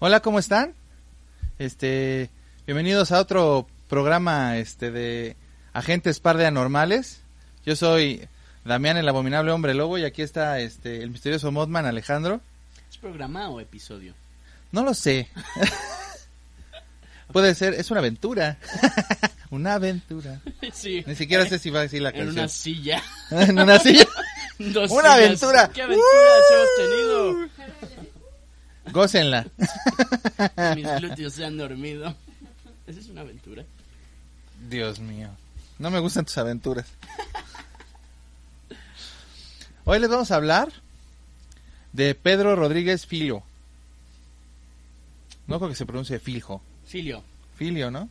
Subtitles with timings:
[0.00, 0.74] Hola, ¿cómo están?
[1.58, 2.30] Este,
[2.66, 5.36] bienvenidos a otro programa este de
[5.72, 7.20] Agentes Par de Anormales.
[7.66, 8.26] Yo soy
[8.64, 12.40] Damián el abominable hombre lobo y aquí está este el misterioso Modman Alejandro.
[12.90, 14.14] ¿Es programa o episodio?
[14.72, 15.28] No lo sé.
[17.32, 18.58] Puede ser, es una aventura.
[19.50, 20.40] una aventura.
[20.72, 21.02] Sí.
[21.06, 22.38] Ni siquiera sé si va a decir la En canción.
[22.38, 23.02] una silla.
[23.30, 24.06] en una silla.
[24.58, 25.14] Dos Una sillas.
[25.16, 25.70] aventura.
[25.72, 27.48] ¿Qué aventuras hemos tenido?
[28.92, 29.46] Gócenla.
[30.76, 32.14] Mis glúteos se han dormido.
[32.86, 33.64] Esa es una aventura.
[34.68, 35.28] Dios mío.
[35.78, 36.86] No me gustan tus aventuras.
[39.84, 40.68] Hoy les vamos a hablar
[41.92, 43.42] de Pedro Rodríguez Filio.
[45.46, 46.62] No creo que se pronuncie Filjo.
[46.86, 47.22] Filio.
[47.56, 48.08] Filio, ¿no?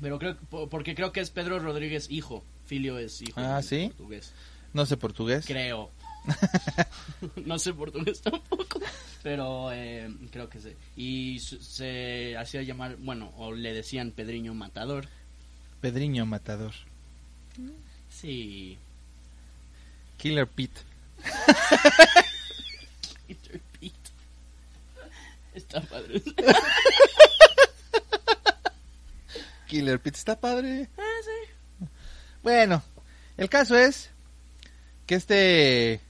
[0.00, 2.42] Pero creo po- porque creo que es Pedro Rodríguez hijo.
[2.66, 3.38] Filio es hijo.
[3.40, 3.88] Ah, ¿sí?
[3.88, 4.32] Portugués.
[4.72, 5.44] No sé portugués.
[5.46, 5.90] Creo.
[7.44, 8.80] no sé portugués tampoco.
[9.22, 10.74] Pero eh, creo que sí.
[10.96, 15.08] Y se hacía llamar, bueno, o le decían Pedriño Matador.
[15.80, 16.72] Pedriño Matador.
[18.10, 18.78] Sí.
[20.16, 20.80] Killer Pete.
[23.26, 24.10] Peter Pete.
[25.54, 26.22] Está padre.
[29.66, 30.88] Killer Pete está padre.
[30.98, 31.86] Ah, sí.
[32.42, 32.82] Bueno,
[33.36, 34.10] el caso es
[35.06, 36.00] que este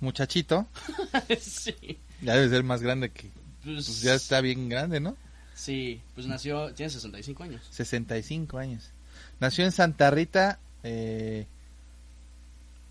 [0.00, 0.66] muchachito
[1.40, 1.98] sí.
[2.22, 3.30] ya debe ser más grande que...
[3.64, 5.16] Pues, Pues ya está bien grande, ¿no?
[5.54, 7.62] Sí, pues nació, tiene 65 años.
[7.70, 8.90] 65 años.
[9.40, 11.46] Nació en Santa Rita eh,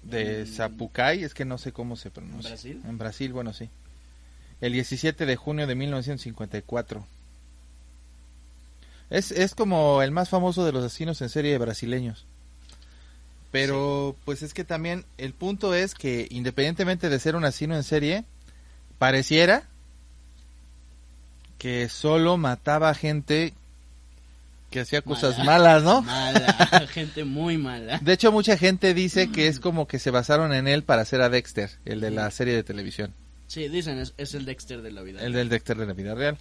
[0.03, 0.47] de Mm.
[0.47, 2.49] Zapucay, es que no sé cómo se pronuncia.
[2.49, 2.81] ¿En Brasil?
[2.85, 3.69] En Brasil, bueno, sí.
[4.61, 7.05] El 17 de junio de 1954.
[9.09, 12.25] Es, es como el más famoso de los asesinos en serie brasileños.
[13.51, 17.83] Pero, pues es que también el punto es que independientemente de ser un asesino en
[17.83, 18.23] serie,
[18.99, 19.63] pareciera
[21.57, 23.53] que solo mataba gente
[24.69, 25.51] que hacía cosas Mala.
[25.51, 26.01] malas, ¿no?
[26.03, 27.97] Mala, gente muy mala.
[28.03, 31.21] De hecho, mucha gente dice que es como que se basaron en él para hacer
[31.21, 33.13] a Dexter, el de la serie de televisión,
[33.47, 35.21] Sí, dicen, es, es el Dexter de la vida.
[35.21, 36.37] el del Dexter de la vida real.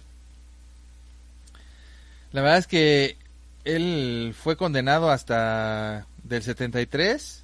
[2.31, 3.17] La verdad es que
[3.65, 7.43] él fue condenado hasta del 73,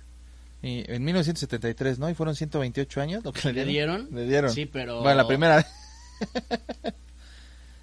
[0.62, 2.09] y, en 1973, ¿no?
[2.09, 4.07] Y fueron 128 años lo que le ¿Le dieron.
[4.07, 4.16] dieron?
[4.16, 4.51] Le dieron.
[4.51, 5.01] Sí, pero...
[5.01, 5.66] Bueno, la primera vez.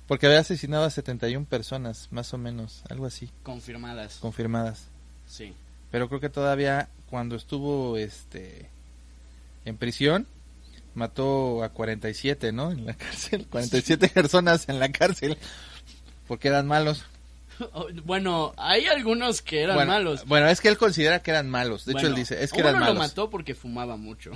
[0.08, 4.16] Porque había asesinado a 71 personas, más o menos, algo así, Confirmadas.
[4.20, 4.88] confirmadas.
[5.26, 5.54] Sí.
[5.90, 8.68] Pero creo que todavía cuando estuvo este
[9.64, 10.26] en prisión
[10.94, 12.72] mató a 47, ¿no?
[12.72, 15.38] En la cárcel, 47 personas en la cárcel
[16.26, 17.04] porque eran malos.
[18.04, 20.24] Bueno, hay algunos que eran bueno, malos.
[20.26, 21.84] Bueno, es que él considera que eran malos.
[21.84, 22.98] De hecho, él dice, es que uno eran lo malos.
[22.98, 24.30] mató porque fumaba mucho.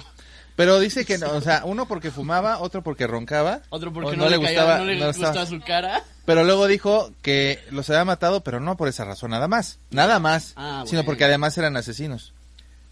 [0.54, 3.60] Pero dice que no, o sea, uno porque fumaba, otro porque roncaba.
[3.70, 6.02] Otro porque no, le, caía- no le no gustaba su cara.
[6.24, 9.78] Pero luego dijo que los había matado, pero no por esa razón, nada más.
[9.90, 10.54] Nada más.
[10.56, 11.06] Ah, Sino bueno.
[11.06, 12.32] porque además eran asesinos.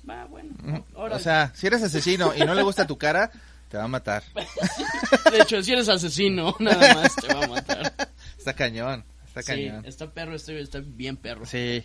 [0.02, 0.84] Bueno.
[0.94, 3.30] O sea, si eres asesino y no le gusta tu cara,
[3.70, 4.22] te va a matar.
[5.32, 7.92] de hecho, si eres asesino, nada más te va a matar.
[8.38, 9.02] Está cañón,
[9.34, 9.84] está sí, cañón.
[9.86, 11.46] está perro, está, está bien perro.
[11.46, 11.84] Sí.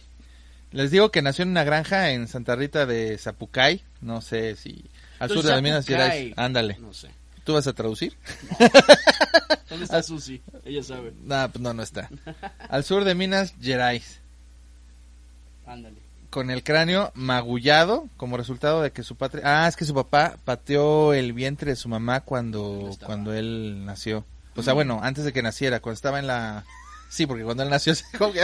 [0.72, 3.84] Les digo que nació en una granja en Santa Rita de Zapucay.
[4.02, 4.86] No sé si...
[5.18, 5.86] Al sur de las Minas.
[5.86, 6.34] Gerais.
[6.38, 6.78] Ándale.
[6.80, 7.10] No sé.
[7.44, 8.16] ¿Tú vas a traducir?
[8.60, 9.84] ¿Dónde Ah.
[9.84, 10.42] está Susi?
[10.66, 11.14] Ella sabe.
[11.24, 12.10] No, pues no, no está.
[12.70, 14.20] Al sur de Minas Gerais.
[15.66, 15.96] Ándale.
[16.30, 19.42] Con el cráneo magullado como resultado de que su padre...
[19.44, 23.84] Ah, es que su papá pateó el vientre de su mamá No cuando, cuando él
[23.86, 24.24] nació.
[24.56, 26.66] O sea, bueno, antes de que naciera, cuando estaba en la,
[27.10, 28.42] Sí, porque cuando él nació, se como que,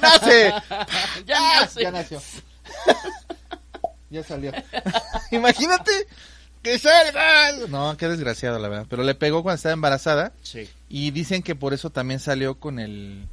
[0.00, 0.52] ¡nace!
[1.26, 1.58] Ya ¡Ah!
[1.62, 1.82] nace.
[1.82, 2.20] Ya nació.
[4.10, 4.52] ya salió.
[5.30, 5.90] Imagínate
[6.62, 7.66] que salga.
[7.68, 8.86] No, qué desgraciado, la verdad.
[8.88, 10.68] Pero le pegó cuando estaba embarazada Sí.
[10.88, 13.26] y dicen que por eso también salió con el.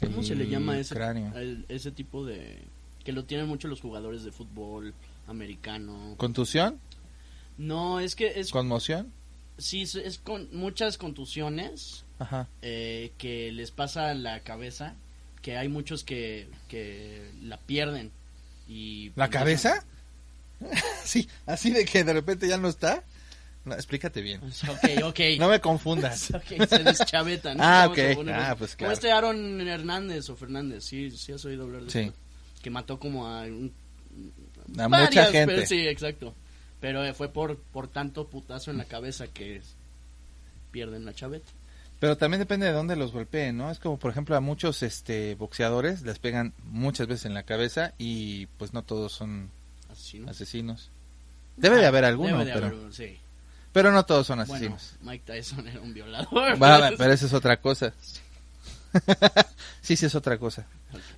[0.00, 1.34] ¿Cómo se le el llama ese, cráneo?
[1.36, 2.62] el- ese tipo de...
[3.02, 4.92] que lo tienen mucho los jugadores de fútbol
[5.26, 6.14] americano?
[6.18, 6.78] ¿Contusión?
[7.56, 8.50] No, es que es...
[8.50, 9.10] ¿Conmoción?
[9.56, 12.48] Sí, es con muchas contusiones Ajá.
[12.62, 14.94] eh, que les pasa la cabeza,
[15.42, 18.10] que hay muchos que, que la pierden.
[18.68, 19.84] Y ¿La pues, cabeza?
[21.04, 23.04] sí, así de que de repente ya no está.
[23.64, 24.40] No, explícate bien.
[24.42, 25.20] Ok, ok.
[25.38, 26.30] No me confundas.
[26.34, 27.58] Ok, se deschavetan.
[27.60, 27.98] Ah, ok.
[28.32, 28.92] Ah, pues Como claro.
[28.94, 31.98] este Aaron Hernández o Fernández, sí, sí has oído hablar de Sí.
[32.00, 32.14] esto?
[32.62, 33.72] Que mató como a, un-
[34.78, 35.54] A varias, mucha gente.
[35.54, 36.34] pero sí, exacto.
[36.80, 39.60] Pero eh, fue por, por tanto putazo en la cabeza que
[40.70, 41.50] pierden la chaveta.
[41.98, 43.70] Pero también depende de dónde los golpeen, ¿no?
[43.70, 47.94] Es como, por ejemplo, a muchos este boxeadores les pegan muchas veces en la cabeza
[47.96, 49.50] y pues no todos son
[50.28, 50.90] asesinos.
[51.56, 53.18] Debe de haber alguno, Debe de pero, haber sí.
[53.72, 54.96] pero no todos son Bueno, asesinos.
[55.00, 56.62] Mike Tyson era un violador.
[56.62, 57.94] Va, pero eso es otra cosa.
[59.80, 60.66] sí, sí es otra cosa.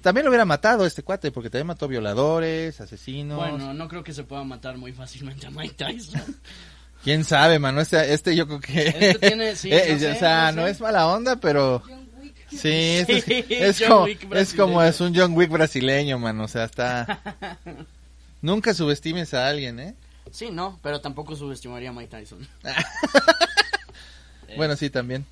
[0.01, 3.39] También lo hubiera matado este cuate, porque también mató violadores, asesinos.
[3.39, 6.23] Bueno, no creo que se pueda matar muy fácilmente a Mike Tyson.
[7.09, 7.81] ¿Quién sabe, mano?
[7.81, 8.89] Este, este yo creo que...
[8.89, 11.83] Este tiene- sí, Eh, no sé, o sea, no es mala onda, pero...
[12.51, 13.89] Sí, este es, Sí, es John
[14.21, 16.45] como, es como es un John Wick brasileño, mano.
[16.45, 17.23] O sea, está...
[18.43, 19.95] Nunca subestimes a alguien, ¿eh?
[20.33, 22.47] Sí, no, pero tampoco subestimaría a Mike Tyson.
[22.65, 25.25] Eh, Bueno, sí, también.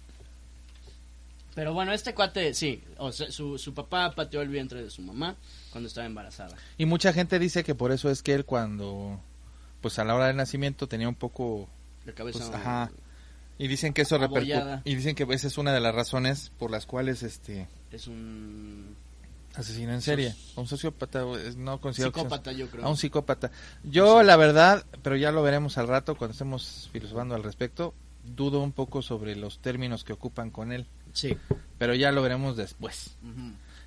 [1.55, 5.03] Pero bueno, este cuate, sí, o sea, su, su papá pateó el vientre de su
[5.03, 5.37] mamá
[5.71, 6.57] cuando estaba embarazada.
[6.79, 9.21] Y mucha gente dice que por eso es que él cuando...
[9.81, 11.69] Pues a la hora del nacimiento tenía un poco...
[12.05, 12.39] La cabeza...
[12.39, 12.91] Pues, ajá.
[13.59, 14.81] Y dicen que eso repercute...
[14.85, 17.69] Y dicen que esa es una de las razones por las cuales este...
[17.91, 18.97] Es un
[19.57, 20.35] Asesino en serie.
[20.57, 21.25] Un sociópata,
[21.57, 22.85] no considero que psicópata, yo creo.
[22.85, 23.51] A un psicópata.
[23.85, 28.61] Yo, la verdad, pero ya lo veremos al rato cuando estemos filosofando al respecto, dudo
[28.61, 31.39] un poco sobre los términos que ocupan con él, Sí.
[31.79, 33.17] pero ya lo veremos después.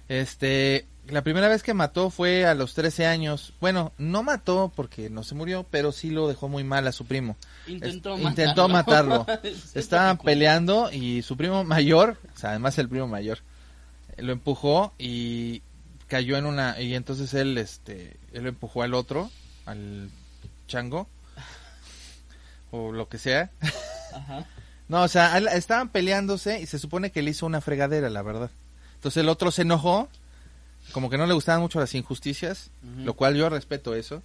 [0.08, 3.54] Este, la primera vez que mató fue a los 13 años.
[3.60, 7.06] Bueno, no mató porque no se murió, pero sí lo dejó muy mal a su
[7.06, 7.38] primo.
[7.68, 9.26] Intentó Es- matarlo.
[9.28, 13.40] intentó Estaban peleando y su primo mayor, o sea, además el primo mayor,
[14.18, 15.62] lo empujó y
[16.08, 19.30] cayó en una y entonces él este él lo empujó al otro,
[19.66, 20.10] al
[20.68, 21.08] chango
[22.72, 23.52] o lo que sea.
[24.14, 24.46] Ajá.
[24.88, 28.50] No, o sea, estaban peleándose y se supone que le hizo una fregadera, la verdad.
[28.96, 30.10] Entonces el otro se enojó,
[30.92, 34.22] como que no le gustaban mucho las injusticias, lo cual yo respeto eso.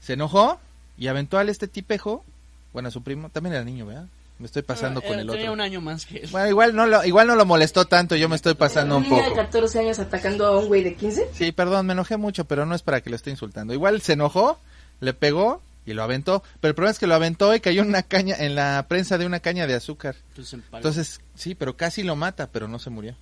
[0.00, 0.58] Se enojó
[0.98, 2.24] y aventó al este tipejo,
[2.72, 4.06] bueno, a su primo, también era niño, ¿verdad?
[4.38, 5.52] Me estoy pasando Eh, con el Tenía otro.
[5.52, 6.28] un año más que él.
[6.32, 9.08] Bueno, igual no lo, igual no lo molestó tanto, yo me estoy pasando un de
[9.10, 9.34] poco.
[9.34, 11.28] 14 años atacando a un güey de 15.
[11.32, 13.72] Sí, perdón, me enojé mucho, pero no es para que lo esté insultando.
[13.72, 14.58] Igual se enojó,
[15.00, 17.88] le pegó y lo aventó, pero el problema es que lo aventó y cayó en
[17.88, 20.16] una caña, en la prensa de una caña de azúcar.
[20.30, 20.60] Entonces.
[20.72, 23.14] Entonces, sí, pero casi lo mata, pero no se murió.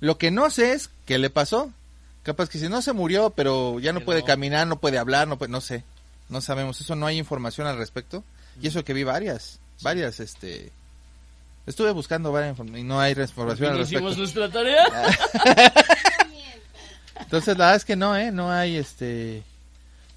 [0.00, 1.72] Lo que no sé es qué le pasó.
[2.28, 5.38] Capaz que si no se murió, pero ya no puede caminar, no puede hablar, no
[5.38, 5.82] puede, no sé.
[6.28, 8.22] No sabemos, eso no hay información al respecto.
[8.60, 10.70] Y eso que vi varias, varias, este...
[11.66, 14.10] Estuve buscando varias inform- y no hay información no al respecto.
[14.10, 14.84] hicimos nuestra tarea.
[17.20, 18.30] Entonces la verdad es que no, ¿eh?
[18.30, 19.42] No hay, este...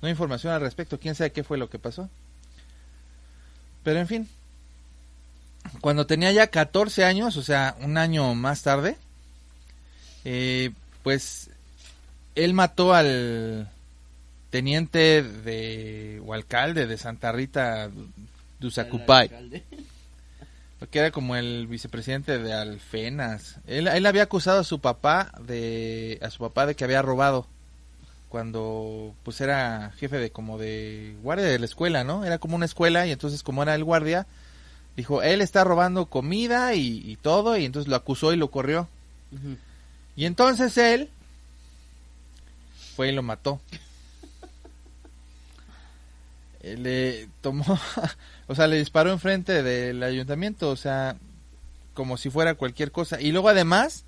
[0.02, 1.00] No hay información al respecto.
[1.00, 2.10] ¿Quién sabe qué fue lo que pasó?
[3.86, 4.30] Pero en fin.
[5.80, 8.98] Cuando tenía ya 14 años, o sea, un año más tarde,
[10.26, 10.72] eh,
[11.04, 11.51] pues
[12.36, 13.70] él mató al
[14.50, 17.90] teniente de o alcalde de Santa Rita
[19.32, 19.64] Alcalde.
[20.90, 23.58] que era como el vicepresidente de Alfenas.
[23.68, 27.48] Él, él había acusado a su papá de a su papá de que había robado
[28.30, 32.26] cuando pues era jefe de como de guardia de la escuela, ¿no?
[32.26, 34.26] Era como una escuela y entonces como era el guardia
[34.96, 38.88] dijo él está robando comida y, y todo y entonces lo acusó y lo corrió.
[40.16, 41.10] Y entonces él
[42.92, 43.60] fue y lo mató.
[46.64, 47.66] Eh, Le tomó,
[48.48, 51.18] o sea, le disparó enfrente del ayuntamiento, o sea,
[51.96, 53.20] como si fuera cualquier cosa.
[53.20, 54.06] Y luego además,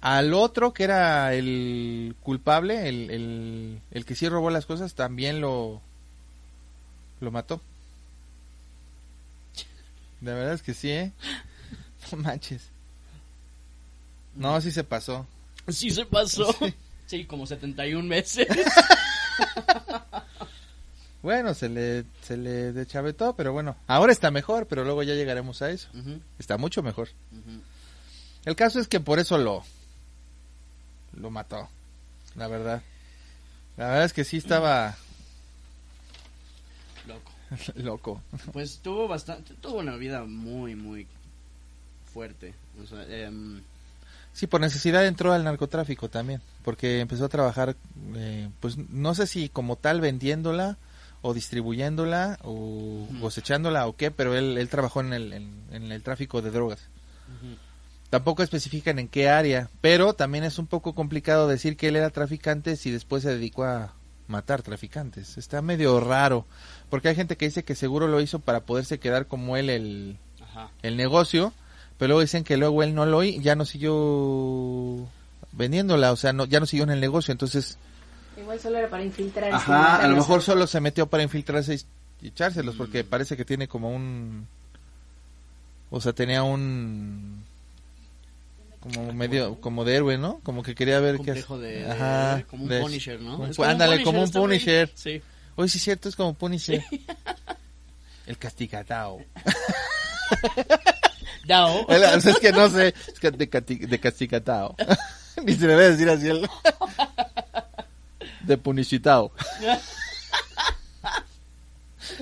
[0.00, 5.40] al otro que era el culpable, el, el, el que sí robó las cosas, también
[5.40, 5.80] lo,
[7.20, 7.60] lo mató.
[10.20, 11.12] De verdad es que sí, ¿eh?
[12.12, 12.68] No manches.
[14.36, 15.26] No, sí se pasó.
[15.66, 16.52] Sí se pasó.
[16.60, 16.72] Sí,
[17.26, 18.48] como 71 meses.
[21.20, 25.62] Bueno, se le, se le deschavetó, pero bueno, ahora está mejor, pero luego ya llegaremos
[25.62, 25.88] a eso.
[26.38, 27.08] Está mucho mejor.
[28.44, 29.64] El caso es que por eso lo,
[31.14, 31.68] lo mató.
[32.36, 32.82] La verdad.
[33.76, 34.96] La verdad es que sí estaba
[37.06, 37.32] Loco.
[37.76, 38.22] loco.
[38.52, 41.06] Pues tuvo bastante, tuvo una vida muy, muy
[42.12, 42.54] fuerte.
[42.82, 43.60] O sea, em,
[44.38, 47.74] Sí, por necesidad entró al narcotráfico también, porque empezó a trabajar,
[48.14, 50.78] eh, pues no sé si como tal vendiéndola
[51.22, 56.04] o distribuyéndola o cosechándola o qué, pero él, él trabajó en el, en, en el
[56.04, 56.88] tráfico de drogas.
[58.10, 62.10] Tampoco especifican en qué área, pero también es un poco complicado decir que él era
[62.10, 63.94] traficante si después se dedicó a
[64.28, 65.36] matar traficantes.
[65.36, 66.46] Está medio raro,
[66.90, 70.16] porque hay gente que dice que seguro lo hizo para poderse quedar como él el,
[70.40, 70.70] ajá.
[70.82, 71.52] el negocio,
[71.98, 75.06] pero luego dicen que luego él no lo ya no siguió
[75.52, 77.76] vendiéndola, o sea, no, ya no siguió en el negocio, entonces,
[78.36, 79.52] Igual solo era para infiltrarse.
[79.54, 81.74] ajá, a lo mejor solo se metió para infiltrarse
[82.22, 84.46] y, echárselos, porque parece que tiene como un,
[85.90, 87.42] o sea, tenía un,
[88.80, 90.38] como medio, como de héroe, ¿no?
[90.44, 93.38] Como que quería ver qué complejo hace- de, de- Ajá, como un de- Punisher, ¿no?
[93.38, 94.90] como ándale, como un Punisher.
[94.94, 95.20] Sí.
[95.56, 96.80] Oye, sí es cierto, es como Punisher.
[98.26, 99.20] El castigatao.
[101.48, 101.86] Dao.
[101.90, 104.76] Es que no sé, es que de, cati- de casticatao.
[105.44, 106.48] Ni se debe decir así el...
[108.42, 109.32] De punishitao.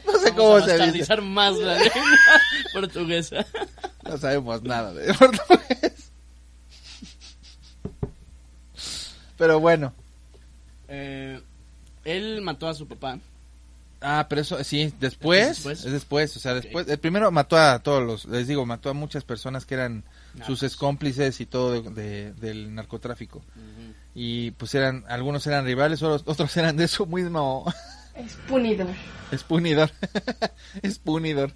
[0.05, 1.17] No sé Vamos cómo a se dice.
[1.21, 2.03] más la lengua
[2.73, 3.47] portuguesa.
[4.03, 6.11] No sabemos nada de portugués.
[9.39, 9.93] Pero bueno.
[10.89, 11.41] Eh,
[12.05, 13.19] él mató a su papá.
[14.09, 15.85] Ah, pero eso sí, después, ¿Es después?
[15.85, 18.93] es después, o sea, después, el primero mató a todos los, les digo, mató a
[18.93, 20.05] muchas personas que eran
[20.47, 20.77] sus Narcos.
[20.77, 23.43] cómplices y todo de- de- del narcotráfico.
[24.15, 27.65] Y pues eran, algunos eran rivales, otros, eran de su mismo
[28.15, 28.87] Es punido.
[29.33, 29.91] Espunidor.
[30.83, 31.53] Espunidor.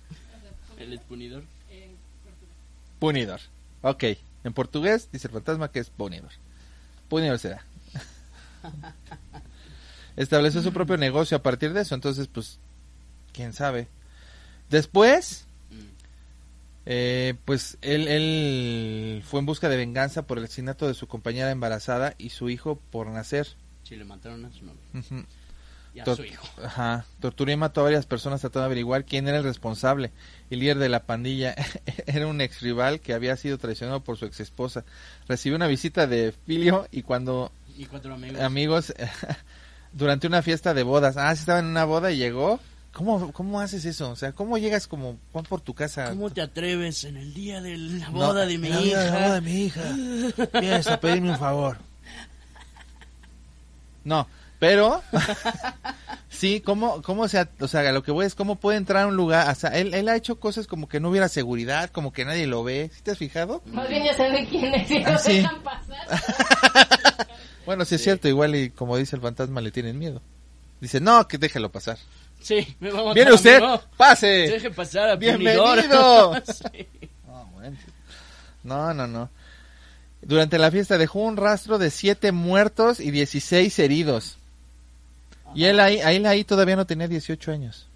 [0.77, 1.45] El expunidor.
[2.99, 3.41] Punidor.
[3.83, 4.05] Ok.
[4.43, 6.33] En portugués dice el fantasma que es punidor.
[7.09, 7.65] Punidor será.
[10.23, 11.95] Estableció su propio negocio a partir de eso.
[11.95, 12.59] Entonces, pues,
[13.33, 13.89] quién sabe.
[14.69, 15.47] Después,
[16.87, 21.51] eh, pues, él, él fue en busca de venganza por el asesinato de su compañera
[21.51, 23.49] embarazada y su hijo por nacer.
[23.85, 25.25] Sí, le mataron a su novio.
[25.93, 26.47] Y a Tor- su hijo.
[26.65, 27.05] Ajá.
[27.21, 30.13] Torturó y mató a varias personas tratando de averiguar quién era el responsable.
[30.51, 31.55] El líder de la pandilla
[32.07, 34.85] era un ex rival que había sido traicionado por su ex esposa.
[35.29, 38.41] Recibió una visita de Filio y cuando Y cuatro amigos.
[38.41, 38.95] amigos
[39.93, 41.17] durante una fiesta de bodas.
[41.17, 42.61] Ah, sí estaba en una boda y llegó.
[42.93, 44.11] ¿Cómo, cómo haces eso?
[44.11, 46.09] O sea, ¿cómo llegas como Juan por tu casa?
[46.11, 49.11] ¿Cómo te atreves en el día de la No, boda de mi la vida de
[49.11, 49.35] la boda hija?
[49.35, 49.83] de mi hija.
[50.61, 51.79] Vienes a pedirme un favor.
[54.03, 54.27] No,
[54.59, 55.03] pero
[56.31, 59.15] sí, ¿cómo, cómo se, o sea, lo que voy es cómo puede entrar a un
[59.17, 62.25] lugar, o sea, él, él ha hecho cosas como que no hubiera seguridad, como que
[62.25, 63.63] nadie lo ve, ¿sí te has fijado?
[63.67, 65.35] Más bien ya saben quién es y Ah, lo sí.
[65.37, 66.07] dejan pasar.
[67.67, 70.23] Bueno, sí es cierto, igual y como dice el fantasma le tienen miedo.
[70.81, 71.99] Dice, no, que déjelo pasar.
[72.41, 73.81] Sí, me va a matar Viene usted, no.
[73.97, 74.27] pase.
[74.27, 76.35] Deje pasar a Bienvenido.
[76.47, 76.87] Sí.
[77.27, 77.77] No, bueno.
[78.65, 79.31] no, no, no.
[80.23, 84.39] Durante la fiesta dejó un rastro de siete muertos y 16 heridos.
[85.55, 87.87] Y él ahí, ahí, ahí todavía no tenía 18 años.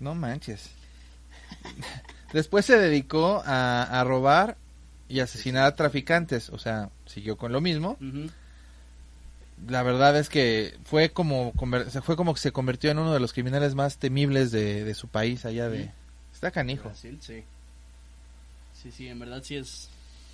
[0.00, 0.70] No manches.
[2.32, 4.56] Después se dedicó a, a robar
[5.08, 6.50] y asesinar a traficantes.
[6.50, 7.96] O sea, siguió con lo mismo.
[8.00, 8.30] Ujú.
[9.68, 11.52] La verdad es que fue como,
[12.02, 15.08] fue como que se convirtió en uno de los criminales más temibles de, de su
[15.08, 15.84] país allá de...
[15.84, 15.90] Ujú.
[16.34, 16.84] Está canijo.
[16.90, 17.42] Brasil, sí.
[18.82, 19.88] Sí, sí, en verdad sí es.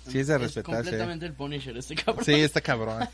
[0.07, 0.83] Sí es de respetarse, ¿eh?
[0.83, 2.25] completamente el Punisher, este cabrón.
[2.25, 3.07] Sí, está cabrón.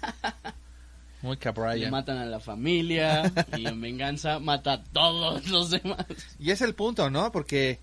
[1.21, 1.89] Muy Le cabrón.
[1.91, 6.05] matan a la familia y en venganza mata a todos los demás.
[6.39, 7.31] Y es el punto, ¿no?
[7.31, 7.79] Porque,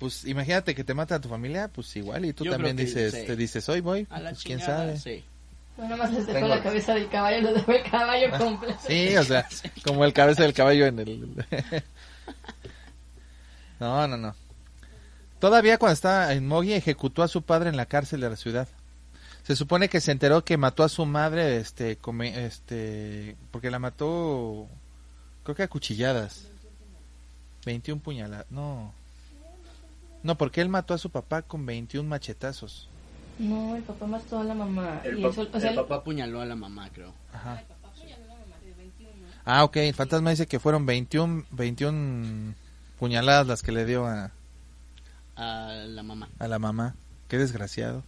[0.00, 3.14] pues, imagínate que te mata a tu familia, pues igual, y tú Yo también dices,
[3.14, 3.24] sí.
[3.26, 4.98] te dices, hoy voy, A la pues quién chingada, sabe.
[4.98, 5.24] Sí.
[5.76, 8.80] Bueno, más les dejó Tengo- la cabeza del caballo, les dejó el caballo completo.
[8.86, 9.46] Sí, o sea,
[9.84, 11.44] como el cabeza del caballo en el...
[13.80, 14.34] no, no, no.
[15.38, 18.68] Todavía cuando estaba en Mogi ejecutó a su padre en la cárcel de la ciudad.
[19.42, 23.78] Se supone que se enteró que mató a su madre, este, come- este, porque la
[23.78, 24.66] mató,
[25.44, 26.46] creo que a cuchilladas.
[27.64, 28.92] 21 puñaladas, no.
[30.22, 32.88] No, porque él mató a su papá con 21 machetazos.
[33.38, 35.00] No, el papá mató a la mamá.
[35.04, 37.14] El, y eso, o sea, el papá apuñaló a la mamá, creo.
[37.32, 37.62] Ajá.
[39.44, 42.54] Ah, ok, el fantasma dice que fueron 21, 21
[42.98, 44.30] puñaladas las que le dio a,
[45.36, 46.28] A la mamá.
[46.38, 46.94] a la mamá.
[47.28, 48.02] Qué desgraciado.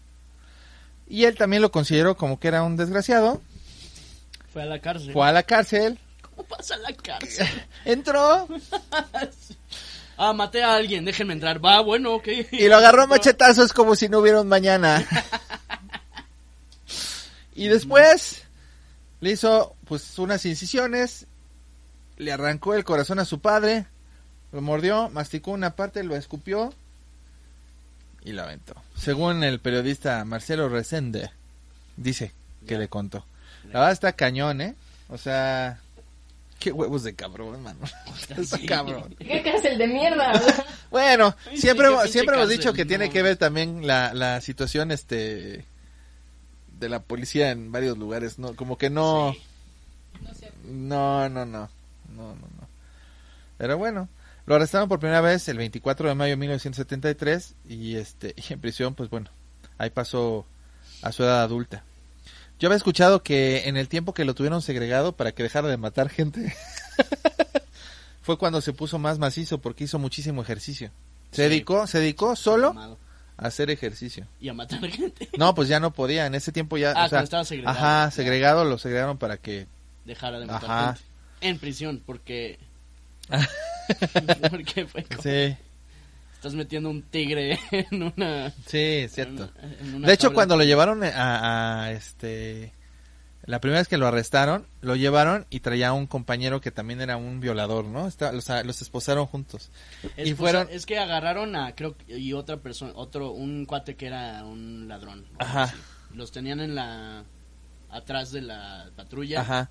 [1.09, 3.41] Y él también lo consideró como que era un desgraciado.
[4.53, 5.13] Fue a la cárcel.
[5.13, 7.47] Fue a la cárcel, ¿Cómo pasa a la cárcel?
[7.85, 8.47] entró
[10.17, 11.65] Ah, maté a alguien, déjenme entrar.
[11.65, 12.29] Va, bueno, ok.
[12.53, 15.05] y lo agarró a machetazos como si no hubiera un mañana.
[17.55, 18.43] Y después
[19.21, 21.27] le hizo pues unas incisiones,
[22.17, 23.87] le arrancó el corazón a su padre,
[24.53, 26.73] lo mordió, masticó una parte, lo escupió
[28.25, 28.75] y lo aventó.
[28.97, 31.31] Según el periodista Marcelo Resende,
[31.97, 32.33] dice
[32.67, 32.79] que Ya.
[32.79, 33.25] le contó.
[33.67, 34.75] La verdad está cañón, ¿eh?
[35.09, 35.79] O sea,
[36.63, 37.81] qué huevos de cabrón, mano.
[38.37, 38.67] Está Sí.
[38.67, 39.15] cabrón.
[39.19, 40.33] ¿Qué cárcel de mierda?
[40.93, 45.65] Bueno, siempre, sí, siempre hemos dicho que tiene que ver también la, la situación este
[46.79, 48.55] de la policía en varios lugares, ¿no?
[48.55, 49.35] Como que no...
[50.65, 51.69] No, no, no, no,
[52.15, 52.69] no, no.
[53.57, 54.11] Pero bueno,
[54.45, 58.61] lo arrestaron por primera vez el 24 de mayo de 1973 y este y en
[58.61, 59.31] prisión, pues bueno,
[59.79, 60.45] ahí pasó
[61.01, 61.85] a su edad adulta.
[62.63, 65.77] Yo había escuchado que en el tiempo que lo tuvieron segregado para que dejara de
[65.77, 66.55] matar gente,
[68.23, 70.93] fue cuando se puso más macizo porque hizo muchísimo ejercicio.
[71.33, 71.49] Se Sí.
[71.49, 72.71] dedicó, se dedicó solo
[73.37, 74.29] a hacer ejercicio.
[74.41, 75.29] Y a matar gente.
[75.37, 77.77] No, pues ya no podía, en ese tiempo ya, Ah, o sea, estaba segregado.
[77.77, 79.67] ajá, segregado, lo segregaron para que
[80.05, 80.95] Dejara de matar Ajá.
[80.95, 81.09] gente.
[81.41, 82.61] En prisión, porque...
[84.51, 85.57] porque fue como, Sí,
[86.43, 88.51] estás metiendo un tigre en una...
[88.67, 89.49] sí, cierto.
[89.61, 92.73] en una- en una De hecho, cuando lo llevaron a, a, este
[93.45, 97.17] la primera vez que lo arrestaron, lo llevaron y traía un compañero que también era
[97.17, 98.09] un violador, ¿no?
[98.09, 99.71] Está- los, los esposaron juntos.
[100.17, 104.07] y fueron- Es que agarraron a, creo, que- y otra persona, otro, un cuate que
[104.07, 105.25] era un ladrón.
[105.39, 105.65] Ajá.
[105.65, 105.77] así.
[106.15, 107.23] Los tenían en la,
[107.89, 109.41] atrás de la patrulla.
[109.43, 109.71] Ajá.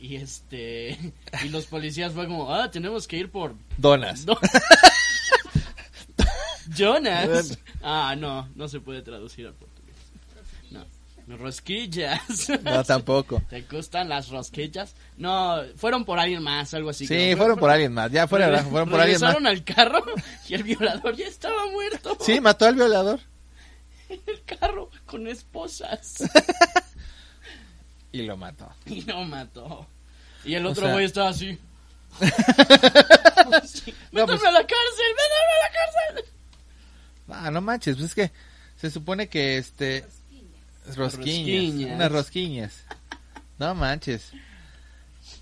[0.00, 0.98] Y este,
[1.44, 3.54] y los policías fue como, ah, tenemos que ir por...
[3.78, 4.24] Donas.
[4.26, 4.38] Do-
[6.74, 7.58] Jonas.
[7.82, 9.96] Ah, no, no se puede traducir al portugués.
[11.26, 12.48] No, rosquillas.
[12.64, 13.40] No, tampoco.
[13.50, 14.94] ¿Te gustan las rosquillas?
[15.16, 17.06] No, fueron por alguien más, algo así.
[17.06, 17.36] Sí, creo.
[17.36, 18.10] fueron por alguien más.
[18.10, 19.36] Ya fuera, Regres- fueron por alguien más.
[19.36, 20.02] al carro
[20.48, 22.16] y el violador ya estaba muerto.
[22.20, 23.20] Sí, mató al violador.
[24.08, 26.16] El carro con esposas.
[28.12, 28.68] Y lo mató.
[28.86, 29.86] Y lo mató.
[30.44, 31.56] Y el otro sea- güey estaba así.
[33.66, 35.06] Sí, No, ¡Métanme pues- a la cárcel!
[35.16, 36.24] ¡Métanme a la cárcel!
[37.32, 38.30] Ah, no manches, pues es que
[38.80, 40.04] se supone que este
[40.96, 41.94] rosquiñas, Rosquiñas.
[41.94, 42.72] unas rosquiñas.
[43.58, 44.32] No manches.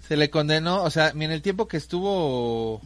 [0.07, 2.81] Se le condenó, o sea, en el tiempo que estuvo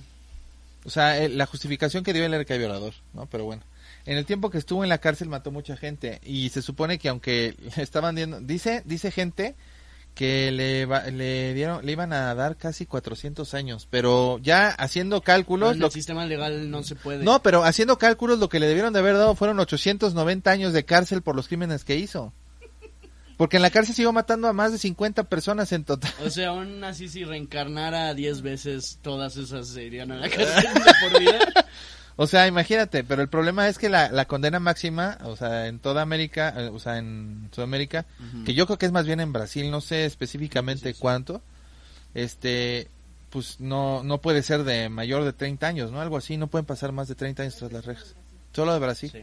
[0.84, 3.26] o sea, el- la justificación que dio él era que violador, ¿no?
[3.26, 3.62] Pero bueno,
[4.04, 7.08] en el tiempo que estuvo en la cárcel mató mucha gente y se supone que
[7.08, 9.54] aunque estaban dando dice dice gente
[10.14, 15.72] que le le dieron le iban a dar casi 400 años, pero ya haciendo cálculos
[15.72, 17.24] en lo el sistema legal no se puede.
[17.24, 20.84] no, pero haciendo cálculos lo que le debieron de haber dado fueron 890 años de
[20.84, 22.32] cárcel por los crímenes que hizo.
[23.36, 26.12] Porque en la cárcel siguió matando a más de 50 personas en total.
[26.24, 30.74] O sea, aún así si reencarnara 10 veces, todas esas se irían a la cárcel
[30.74, 31.38] de por vida.
[32.16, 35.78] O sea, imagínate, pero el problema es que la, la condena máxima, o sea, en
[35.78, 38.04] toda América, eh, o sea, en Sudamérica,
[38.44, 41.40] que yo creo que es más bien en Brasil, no sé específicamente cuánto,
[42.14, 42.88] este,
[43.30, 46.00] pues no, no puede ser de mayor de 30 años, ¿no?
[46.02, 48.14] Algo así, no pueden pasar más de 30 años tras las rejas.
[48.52, 49.10] Solo de Brasil.
[49.12, 49.20] Sí.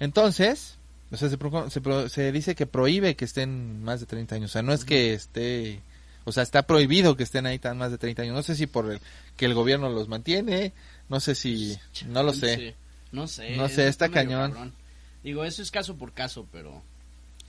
[0.00, 0.76] Entonces,
[1.12, 4.34] o sea, se, pro- se, pro- se dice que prohíbe que estén más de 30
[4.36, 4.50] años.
[4.50, 5.80] O sea, no es que esté,
[6.24, 8.34] o sea, está prohibido que estén ahí tan más de 30 años.
[8.34, 9.00] No sé si por el,
[9.36, 10.72] que el gobierno los mantiene,
[11.08, 12.74] no sé si, no lo sé.
[13.12, 13.56] No sé.
[13.56, 14.52] No sé, está cañón.
[14.52, 14.74] cabrón.
[15.22, 16.82] Digo, eso es caso por caso, pero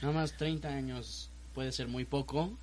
[0.02, 2.54] nada más 30 años puede ser muy poco.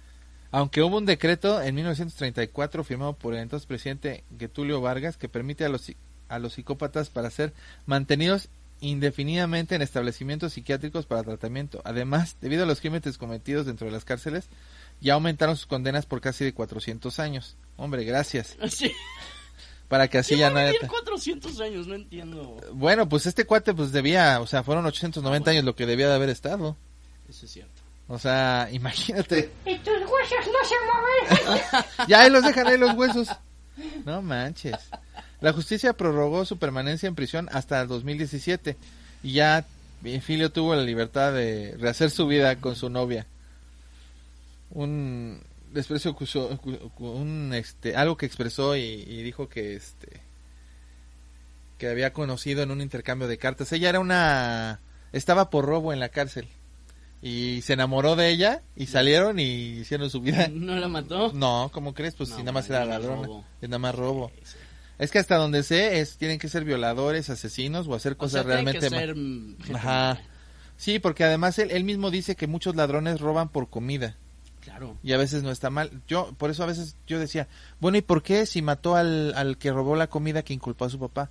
[0.50, 5.64] Aunque hubo un decreto en 1934 firmado por el entonces presidente Getulio Vargas que permite
[5.64, 5.90] a los,
[6.28, 7.52] a los psicópatas para ser
[7.86, 8.48] mantenidos
[8.80, 11.80] indefinidamente en establecimientos psiquiátricos para tratamiento.
[11.84, 14.46] Además, debido a los crímenes cometidos dentro de las cárceles,
[15.00, 17.56] ya aumentaron sus condenas por casi de 400 años.
[17.76, 18.56] Hombre, gracias.
[18.68, 18.92] Sí.
[19.88, 21.86] Para que así ¿Quién ya no a haya vivir ta- 400 años?
[21.86, 22.56] No entiendo.
[22.72, 25.50] Bueno, pues este cuate pues debía, o sea, fueron 890 Ah, bueno.
[25.58, 26.76] años lo que debía de haber estado.
[27.28, 27.82] Eso es cierto.
[28.08, 29.50] O sea, imagínate.
[29.66, 30.74] Y tus huesos no se
[31.44, 31.84] mueven.
[32.08, 33.28] Ya ahí los dejan ahí los huesos.
[34.04, 34.76] No manches.
[35.40, 38.76] La justicia prorrogó su permanencia en prisión hasta el 2017
[39.22, 39.64] y ya
[40.22, 43.26] Filio tuvo la libertad de rehacer su vida con su novia.
[44.70, 45.42] Un
[45.72, 46.58] desprecio acusó-
[46.98, 50.20] un este algo que expresó y, y dijo que este
[51.78, 53.72] que había conocido en un intercambio de cartas.
[53.72, 54.80] Ella era una
[55.12, 56.48] estaba por robo en la cárcel
[57.20, 59.44] y se enamoró de ella y salieron y
[59.80, 60.48] hicieron su vida.
[60.52, 61.32] ¿No la mató?
[61.32, 62.14] No, ¿cómo crees?
[62.14, 63.26] Pues No, si nada más era ladrona.
[63.26, 63.44] robo.
[63.60, 64.30] Es nada más robo.
[64.36, 64.56] Sí, sí.
[64.98, 68.42] Es que hasta donde sé, es tienen que ser violadores, asesinos o hacer O cosas
[68.44, 69.14] sea, realmente que ser
[69.74, 70.20] Ajá.
[70.76, 74.16] Sí, porque además él, él mismo dice que muchos ladrones roban por comida
[74.86, 74.98] Claro.
[75.02, 75.90] y a veces no está mal.
[76.08, 77.48] Yo, por eso a veces yo decía,
[77.80, 80.90] bueno, ¿y por qué si mató al, al que robó la comida que inculpó a
[80.90, 81.30] su papá?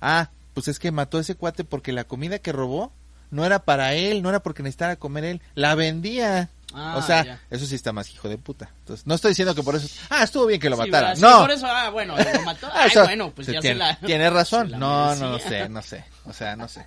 [0.00, 2.92] Ah, pues es que mató a ese cuate porque la comida que robó
[3.30, 6.50] no era para él, no era porque necesitara comer él, la vendía.
[6.74, 7.40] Ah, o sea, ya.
[7.50, 8.70] eso sí está más hijo de puta.
[8.80, 11.14] Entonces, no estoy diciendo que por eso, ah, estuvo bien que lo Sí, matara.
[11.16, 11.40] no.
[11.40, 12.68] por eso, ah, bueno, lo mató.
[12.72, 13.96] Ay, eso- bueno, pues sí, ya tiene, se la...
[14.00, 14.70] tiene razón.
[14.70, 16.04] la no, no, no sé, no sé.
[16.24, 16.86] O sea, no sé.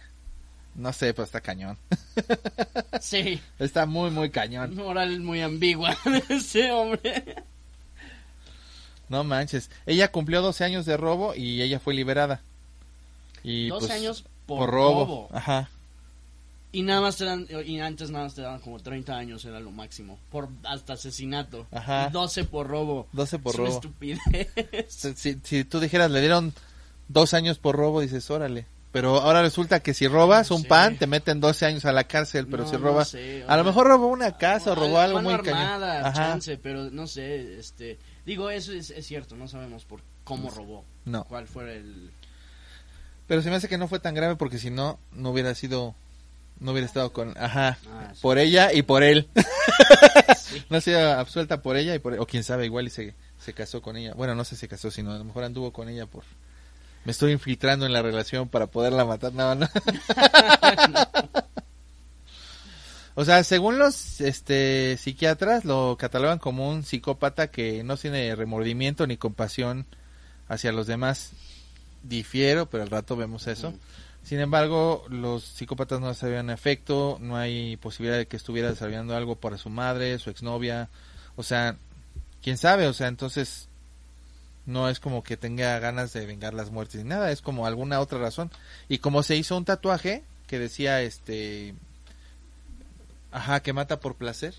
[0.76, 1.78] No sé, pero está cañón.
[3.02, 4.74] Sí, Está muy, muy cañón.
[4.76, 7.44] moral muy ambigua de ese hombre.
[9.10, 9.70] No manches.
[9.86, 12.42] Ella cumplió 12 años de robo y ella fue liberada.
[13.44, 15.00] Y, 12 pues, años por, por robo.
[15.06, 15.30] robo.
[15.32, 15.70] Ajá.
[16.72, 19.60] Y nada más te dan, y antes nada más te daban como 30 años, era
[19.60, 20.18] lo máximo.
[20.32, 21.68] Por hasta asesinato.
[21.72, 22.08] Ajá.
[22.10, 23.08] Y 12 por robo.
[23.14, 23.78] 12 por Es una robo.
[23.78, 24.20] estupidez.
[24.90, 26.54] Si, si- si tú dijeras, le dieron
[27.08, 28.66] dos años por robo, dices, órale.
[28.96, 30.68] Pero ahora resulta que si robas un Sí.
[30.70, 32.48] pan, te meten 12 años a la cárcel.
[32.48, 33.10] Pero No, si no robas.
[33.10, 35.58] sé, a lo mejor robó una casa o robó algo muy cañón.
[35.60, 36.14] armada, Ajá.
[36.14, 40.86] chance, pero no sé, este, digo, eso es, es cierto, no sabemos por cómo robó.
[41.04, 41.26] No.
[41.26, 42.10] ¿Cuál fue el
[43.28, 45.94] Pero se me hace que no fue tan grave porque si no, no hubiera sido.
[46.62, 47.38] No hubiera estado con.
[47.38, 47.78] Ajá.
[47.92, 48.20] Ah, sí.
[48.22, 49.28] Por ella y por él.
[50.38, 50.64] Sí.
[50.70, 53.54] no ha sido absuelta por ella y por o quién sabe igual y se, se
[53.54, 55.90] casó con ella bueno no sé si se casó sino a lo mejor anduvo con
[55.90, 56.24] ella por
[57.06, 59.68] me estoy infiltrando en la relación para poderla matar no, no.
[63.16, 69.08] o sea según los este psiquiatras lo catalogan como un psicópata que no tiene remordimiento
[69.08, 69.86] ni compasión
[70.48, 71.32] hacia los demás.
[72.04, 73.74] Difiero pero al rato vemos eso.
[74.24, 79.36] Sin embargo, los psicópatas no desarrollan afecto, no hay posibilidad de que estuviera desarrollando algo
[79.36, 80.90] para su madre, su exnovia,
[81.36, 81.78] o sea,
[82.42, 83.70] quién sabe, o sea, entonces
[84.66, 88.00] no es como que tenga ganas de vengar las muertes ni nada, es como alguna
[88.00, 88.52] otra razón.
[88.90, 91.76] Y como se hizo un tatuaje que decía, este,
[93.32, 94.54] ajá, que mata por placer,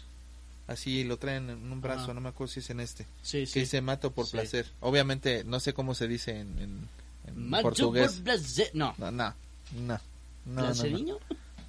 [0.66, 2.14] así lo traen en un brazo, Ajá.
[2.14, 3.60] no me acuerdo si es en este, Sí, que sí.
[3.60, 4.32] dice mato por Sí.
[4.32, 4.66] placer.
[4.80, 6.88] Obviamente, no sé cómo se dice en, en-
[7.28, 8.12] en portugués.
[8.14, 9.34] por placer- No, No, no,
[9.74, 9.98] no.
[10.46, 11.18] no, no, no.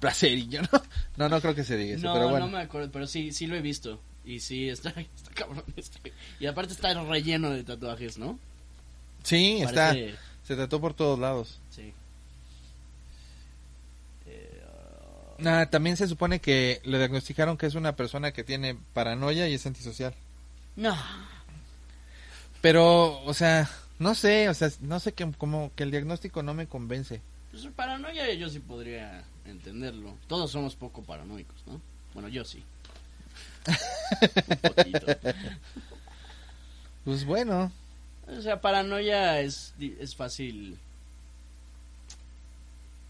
[0.00, 0.68] ¿no?
[1.16, 2.46] No, no creo que se diga eso, No, pero bueno.
[2.46, 4.00] no me acuerdo, pero sí, sí lo he visto.
[4.28, 5.64] Y sí, está, está cabrón.
[5.76, 6.12] este.
[6.38, 8.38] Y aparte está relleno de tatuajes, ¿no?
[9.22, 9.94] Sí, está.
[10.44, 11.58] Se trató por todos lados.
[11.70, 11.92] Sí.
[14.26, 14.62] Eh,
[15.38, 19.54] Nah, también se supone que le diagnosticaron que es una persona que tiene paranoia y
[19.54, 20.14] es antisocial.
[20.76, 20.94] no.
[22.60, 26.54] Pero, o sea, no sé, o sea, no sé que como que el diagnóstico no
[26.54, 27.22] me convence.
[27.52, 30.16] Pues paranoia yo sí podría entenderlo.
[30.26, 31.80] Todos somos poco paranoicos, ¿no?
[32.14, 32.64] Bueno, yo sí.
[33.68, 35.06] Un poquito.
[37.04, 37.72] Pues bueno,
[38.26, 40.76] O sea, paranoia es, es fácil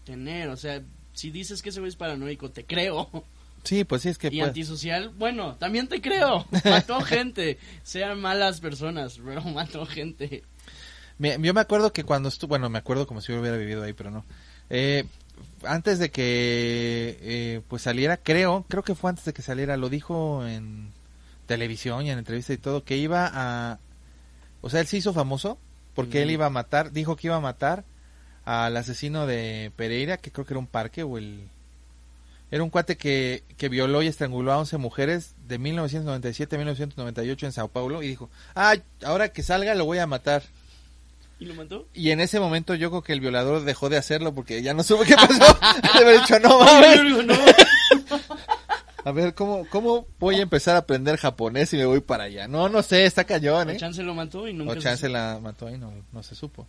[0.05, 0.49] tener.
[0.49, 0.81] O sea,
[1.13, 3.09] si dices que ese güey es paranoico, te creo.
[3.63, 6.45] sí, pues sí es que Y puede- antisocial, bueno, también te creo.
[6.63, 7.57] Mató gente.
[7.83, 10.43] Sean malas personas, pero mató gente.
[11.17, 13.83] Me- yo me acuerdo que cuando estuvo, bueno, me acuerdo como si yo hubiera vivido
[13.83, 14.23] ahí, pero no.
[14.69, 15.05] Eh,
[15.63, 19.89] antes de que eh, pues saliera, creo, creo que fue antes de que saliera, lo
[19.89, 20.91] dijo en
[21.45, 23.79] televisión y en entrevista y todo, que iba a,
[24.61, 25.57] o sea, él se hizo famoso
[25.95, 27.83] porque él iba a matar, dijo que iba a matar
[28.45, 31.49] al asesino de Pereira, que creo que era un parque o el...
[32.51, 37.45] Era un cuate que, que violó y estranguló a 11 mujeres de 1997 a 1998
[37.45, 40.41] en Sao Paulo y dijo, ah, ahora que salga lo voy a matar.
[41.39, 41.87] ¿Y lo mató?
[41.93, 44.83] Y en ese momento yo creo que el violador dejó de hacerlo porque ya no
[44.83, 45.57] supe qué pasó.
[45.93, 47.25] De haber dicho, no mames.
[47.25, 47.33] no.
[49.05, 52.49] A ver, ¿cómo, ¿cómo voy a empezar a aprender japonés y me voy para allá?
[52.49, 53.77] No, no sé, está cañón, O ¿eh?
[53.77, 55.13] Chance lo mató y nunca O se chance supo.
[55.13, 56.67] la mató ahí, no, no se supo.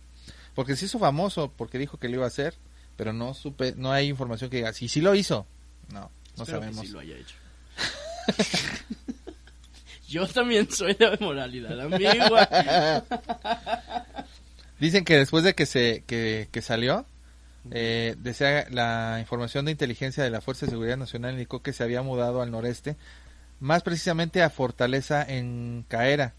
[0.55, 2.55] Porque se hizo famoso, porque dijo que lo iba a hacer,
[2.95, 5.45] pero no supe, no hay información que diga, si sí lo hizo.
[5.91, 6.85] No, no Espero que sabemos.
[6.85, 7.35] sí lo haya hecho.
[10.07, 12.47] Yo también soy de moralidad ambigua.
[14.81, 17.05] Dicen que después de que se que, que salió,
[17.69, 21.83] eh, desea la información de inteligencia de la Fuerza de Seguridad Nacional indicó que se
[21.83, 22.97] había mudado al noreste,
[23.59, 26.33] más precisamente a Fortaleza en Caera,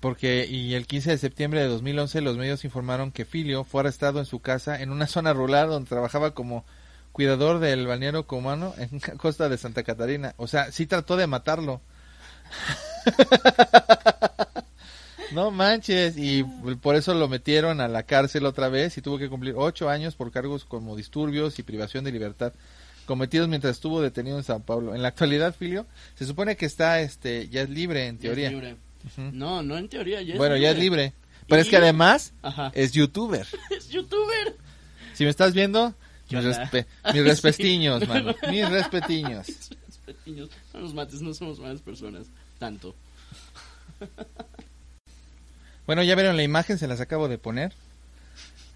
[0.00, 4.18] porque y el 15 de septiembre de 2011 los medios informaron que Filio fue arrestado
[4.18, 6.66] en su casa en una zona rural donde trabajaba como
[7.12, 10.34] cuidador del balneario cumano en costa de Santa Catarina.
[10.36, 11.80] O sea, sí trató de matarlo.
[15.34, 16.44] No manches, y
[16.80, 20.14] por eso lo metieron a la cárcel otra vez y tuvo que cumplir ocho años
[20.14, 22.52] por cargos como disturbios y privación de libertad
[23.06, 24.94] cometidos mientras estuvo detenido en San Pablo.
[24.94, 28.36] En la actualidad, Filio, se supone que está, este, ya es libre en Ya es
[28.36, 28.76] teoría.
[29.32, 30.66] No, no en teoría, ya es bueno, libre.
[30.68, 31.12] ya es libre.
[31.48, 32.70] Pero es que además Ajá.
[32.74, 33.46] es youtuber.
[33.70, 34.56] Es youtuber.
[35.14, 35.94] Si me estás viendo,
[36.28, 38.34] ¿Qué mis, respe- mis respetiños, mano.
[38.48, 39.46] Mis respetiños.
[40.06, 40.48] Respetiños.
[40.72, 42.26] No nos mates, no somos malas personas.
[42.60, 42.94] Tanto.
[45.86, 47.72] Bueno, ya vieron la imagen, se las acabo de poner.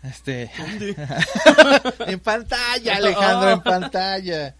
[0.03, 0.51] Este.
[2.07, 4.55] en pantalla, Alejandro, en pantalla.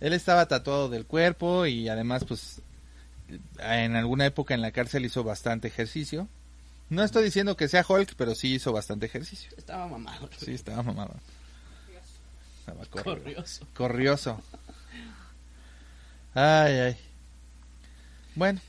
[0.00, 2.60] Él estaba tatuado del cuerpo y además, pues,
[3.58, 6.28] en alguna época en la cárcel hizo bastante ejercicio.
[6.90, 9.50] No estoy diciendo que sea Hulk, pero sí hizo bastante ejercicio.
[9.56, 10.28] Estaba mamado.
[10.38, 11.14] Sí, estaba mamado.
[12.60, 13.66] Estaba corri- Corrioso.
[13.74, 14.42] corrioso.
[16.34, 16.96] Ay, ay.
[18.34, 18.60] Bueno,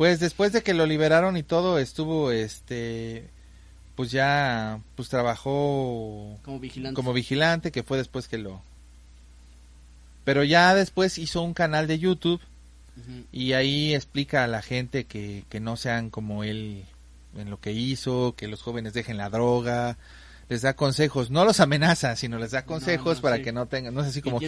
[0.00, 3.28] pues después de que lo liberaron y todo, estuvo, este,
[3.96, 6.94] pues ya, pues trabajó Como vigilante.
[6.96, 8.62] como vigilante, que fue después que lo...
[10.24, 12.40] Pero ya después hizo un canal de YouTube
[13.30, 16.86] y ahí explica a la gente que, que no sean como él
[17.36, 19.98] en lo que hizo, que los jóvenes dejen la droga,
[20.48, 23.42] les da consejos, no los amenaza, sino les da consejos no, para sí.
[23.42, 24.38] que no tengan, no es así Y como...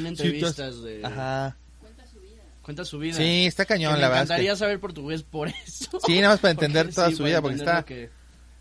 [0.83, 1.05] de...
[1.05, 1.59] Ajá.
[2.63, 3.17] Cuenta su vida.
[3.17, 4.21] Sí, está Que cañón, me la verdad.
[4.21, 5.99] que- encantaría saber portugués por eso.
[6.07, 8.09] Sí, nada más para Porque entender toda sí, su vida, porque está, que-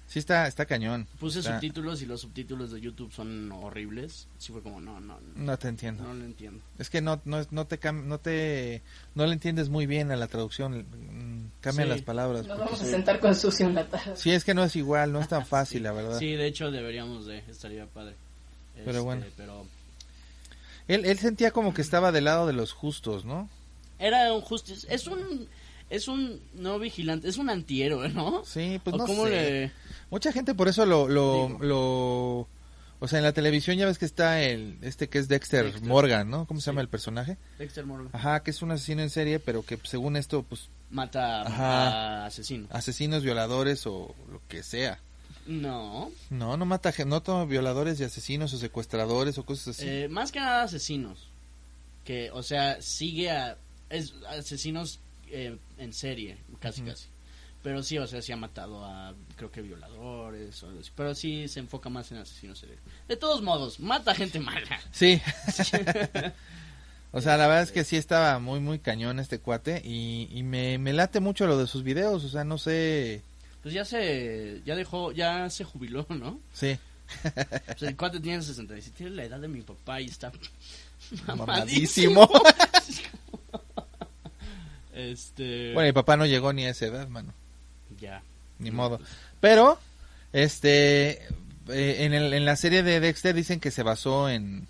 [0.07, 1.07] sí está, está cañón.
[1.19, 4.27] Puse Está- subtítulos y los subtítulos de YouTube son horribles.
[4.39, 6.03] Sí fue como, no, no, no, No te entiendo.
[6.03, 6.59] no lo entiendo.
[6.79, 8.81] Es que no, no, no te cam- no te,
[9.15, 11.93] no le entiendes muy bien a la traducción, mm, cambian Sí.
[11.93, 12.47] las palabras.
[12.47, 12.91] Nos porque vamos a sí.
[12.91, 14.13] sentar con sucio en la tarde.
[14.15, 16.17] Sí, es que no es igual, no es tan fácil, la verdad.
[16.17, 18.15] Sí, de hecho deberíamos de, estaría padre.
[18.75, 19.25] Pero Este, bueno.
[19.37, 19.65] Pero
[20.87, 23.47] Él, él sentía como que estaba del lado de los justos, ¿no?
[24.01, 25.47] Era un justice, es un,
[25.89, 28.43] es un, no vigilante, es un antihéroe, ¿no?
[28.45, 29.29] Sí, pues ¿O no sé.
[29.29, 29.71] le-
[30.09, 32.47] Mucha gente por eso lo, lo, lo,
[32.99, 35.87] o sea, en la televisión ya ves que está el, este que es Dexter, Dexter.
[35.87, 36.45] Morgan, ¿no?
[36.45, 36.69] ¿Cómo se Sí.
[36.71, 37.37] llama el personaje?
[37.57, 41.41] Dexter Morgan Ajá, que es un asesino en serie, pero que según esto, pues, mata
[41.43, 42.23] Ajá.
[42.23, 42.67] a asesinos.
[42.71, 44.99] asesinos, violadores o lo que sea.
[45.47, 49.87] No, No, no mata, no toma violadores y asesinos o secuestradores o cosas así.
[49.87, 51.27] eh, más que nada asesinos.
[52.03, 53.57] Que, o sea, sigue a
[53.91, 57.08] es, asesinos eh, en serie, casi casi.
[57.63, 60.91] Pero sí, o sea, sí ha matado a, creo que violadores, o algo así.
[60.95, 62.80] pero sí se enfoca más en asesinos serios.
[63.08, 64.80] De todos modos, mata gente mala.
[64.91, 65.21] Sí.
[67.12, 70.41] o sea, la verdad es que sí estaba muy, muy cañón este cuate y, y
[70.41, 73.21] me, me late mucho lo de sus videos, o sea, no sé,
[73.62, 76.39] Pues ya se, ya dejó, ya se jubiló, ¿no?
[76.54, 76.77] sí.
[77.75, 80.32] O sea, el cuate tiene 67, tiene la edad de mi papá y está
[81.27, 82.27] Mamadísimo.
[84.93, 87.34] este, Bueno, mi papá no llegó ni a esa edad, mano,
[87.99, 88.21] ya.
[88.60, 88.99] ni modo.
[89.39, 89.80] Pero,
[90.34, 91.23] este,
[91.69, 94.67] eh, en, el, en la serie de Dexter dicen que se basó en...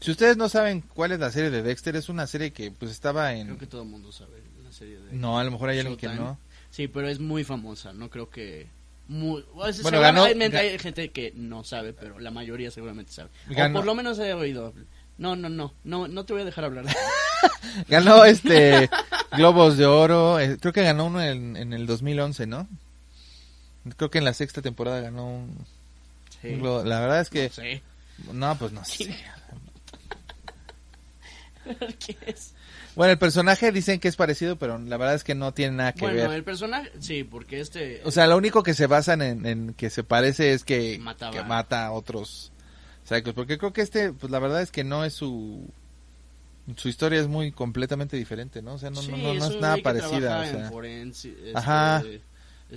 [0.00, 2.90] Si ustedes no saben cuál es la serie de Dexter, es una serie que pues
[2.90, 3.46] estaba en...
[3.48, 4.32] Creo que todo el mundo sabe
[4.64, 6.24] la serie de No, a lo mejor hay alguien que Showtime.
[6.24, 6.38] no.
[6.70, 8.66] Sí, pero es muy famosa, no creo que
[9.08, 13.28] muy bueno, Bueno, ganó- hay gente que no sabe, pero la mayoría seguramente sabe.
[13.48, 14.72] Ganó- O por lo menos he oído.
[15.20, 16.86] No, no, no, no, no te voy a dejar hablar.
[17.88, 18.88] Ganó este
[19.36, 22.66] Globos de Oro, eh, creo que ganó uno en, en el 2011, ¿no?
[23.96, 25.66] Creo que en la sexta temporada ganó un,
[26.40, 26.48] Sí.
[26.48, 27.82] un Globo- La verdad es que...
[28.32, 29.14] No, pues no sé.
[32.04, 32.52] ¿Qué es?
[32.96, 35.92] Bueno, el personaje dicen que es parecido, pero la verdad es que no tiene nada
[35.92, 36.30] que Bueno, ver.
[36.32, 39.90] el personaje, sí, porque este O sea, lo único que se basan en, en que
[39.90, 41.32] se parece es que, Mataba.
[41.32, 42.50] que mata a otros
[43.10, 43.34] psychos.
[43.34, 45.68] Porque creo que este, pues la verdad es que no es su...
[46.76, 48.74] Su historia es muy completamente diferente, ¿no?
[48.74, 50.40] O sea, no, sí, no, no, no es nada parecida.
[50.40, 50.70] o sea.
[50.70, 52.00] forense, este, Ajá.
[52.00, 52.20] es-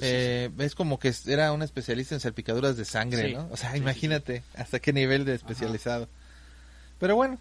[0.02, 3.48] Eh, es como que era un especialista en salpicaduras de sangre, Sí, ¿no?
[3.52, 6.08] O sea, sí, imagínate hasta qué nivel de especializado.
[7.00, 7.38] Pero bueno,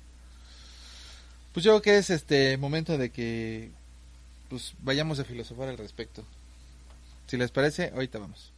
[1.55, 3.71] pues yo creo que es este momento de que
[4.51, 6.25] pues vayamos a filosofar al respecto.
[7.27, 8.53] Si les parece, ahorita vamos.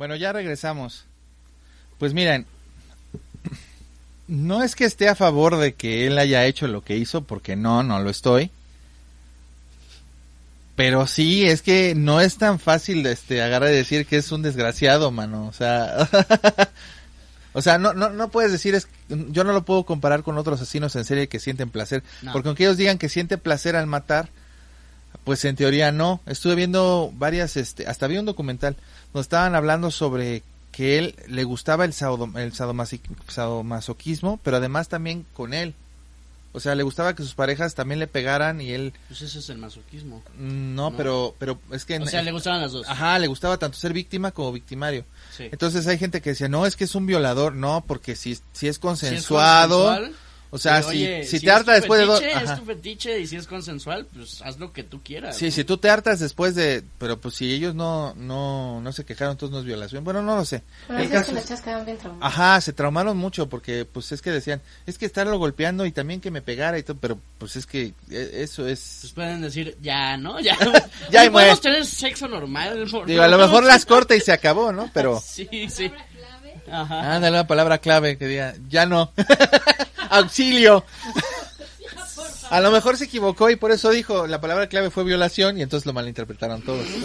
[0.00, 1.04] Bueno, ya regresamos.
[1.98, 2.46] Pues miren,
[4.28, 7.54] no es que esté a favor de que él haya hecho lo que hizo, porque
[7.54, 8.50] no, no lo estoy.
[10.74, 14.40] Pero sí, es que no es tan fácil este agarrar y decir que es un
[14.40, 15.46] desgraciado, mano.
[15.48, 16.08] O sea,
[17.52, 20.62] o sea, no, no, no puedes decir es, yo no lo puedo comparar con otros
[20.62, 22.32] asesinos en serie que sienten placer, No.
[22.32, 24.30] porque aunque ellos digan que siente placer al matar,
[25.24, 26.20] pues en teoría no.
[26.26, 28.76] Estuve viendo varias, este, hasta vi un documental
[29.12, 31.94] donde estaban hablando sobre que él le gustaba el,
[32.36, 32.52] el
[33.28, 35.74] sadomasoquismo, pero además también con él.
[36.52, 39.48] O sea, le gustaba que sus parejas también le pegaran y él Pues ese es
[39.50, 40.20] el masoquismo.
[40.36, 40.96] mm, no, No.
[40.96, 42.88] pero pero es que O sea, le gustaban las dos.
[42.88, 45.04] Ajá, le gustaba tanto ser víctima como victimario.
[45.36, 45.44] Sí.
[45.52, 48.40] Entonces hay gente que decía, "No, es que es un violador." No, porque si si
[48.40, 50.16] es Si es consensuado consensual,
[50.52, 52.18] O sea, Sí, si, oye, si si te es harta tu después de dos...
[52.20, 52.52] fetiche, ajá.
[52.54, 55.36] Es tu fetiche y si es consensual, pues haz lo que tú quieras.
[55.36, 55.52] Sí, güey.
[55.52, 56.82] si tú te hartas después de...
[56.98, 60.02] Pero pues si ellos no no no se quejaron, entonces no es violación.
[60.02, 60.62] Bueno, no lo sé.
[60.88, 62.32] Pero El caso que las es- quedan bien traumadas.
[62.34, 66.20] Ajá, se traumaron mucho porque pues es que decían, es que estarlo golpeando y también
[66.20, 68.98] que me pegara y todo, pero pues es que eh, eso es...
[69.02, 70.40] Pues pueden decir, ya, ¿no?
[70.40, 70.56] Ya,
[71.10, 71.56] Ya, y podemos muere.
[71.60, 72.88] tener sexo normal.
[72.90, 74.90] por Digo, a lo mejor las corta y se acabó, ¿no?
[74.92, 75.20] Pero...
[75.24, 75.90] Sí, sí.
[76.70, 77.14] Ajá.
[77.16, 79.12] Ándale, una palabra clave que diga, ya no.
[80.10, 80.84] Auxilio.
[82.50, 85.62] A lo mejor se equivocó y por eso dijo, la palabra clave fue violación y
[85.62, 86.86] entonces lo malinterpretaron todos.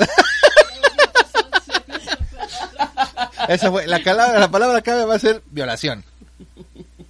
[3.48, 6.04] Esa fue, la, cala- la palabra clave va a ser violación.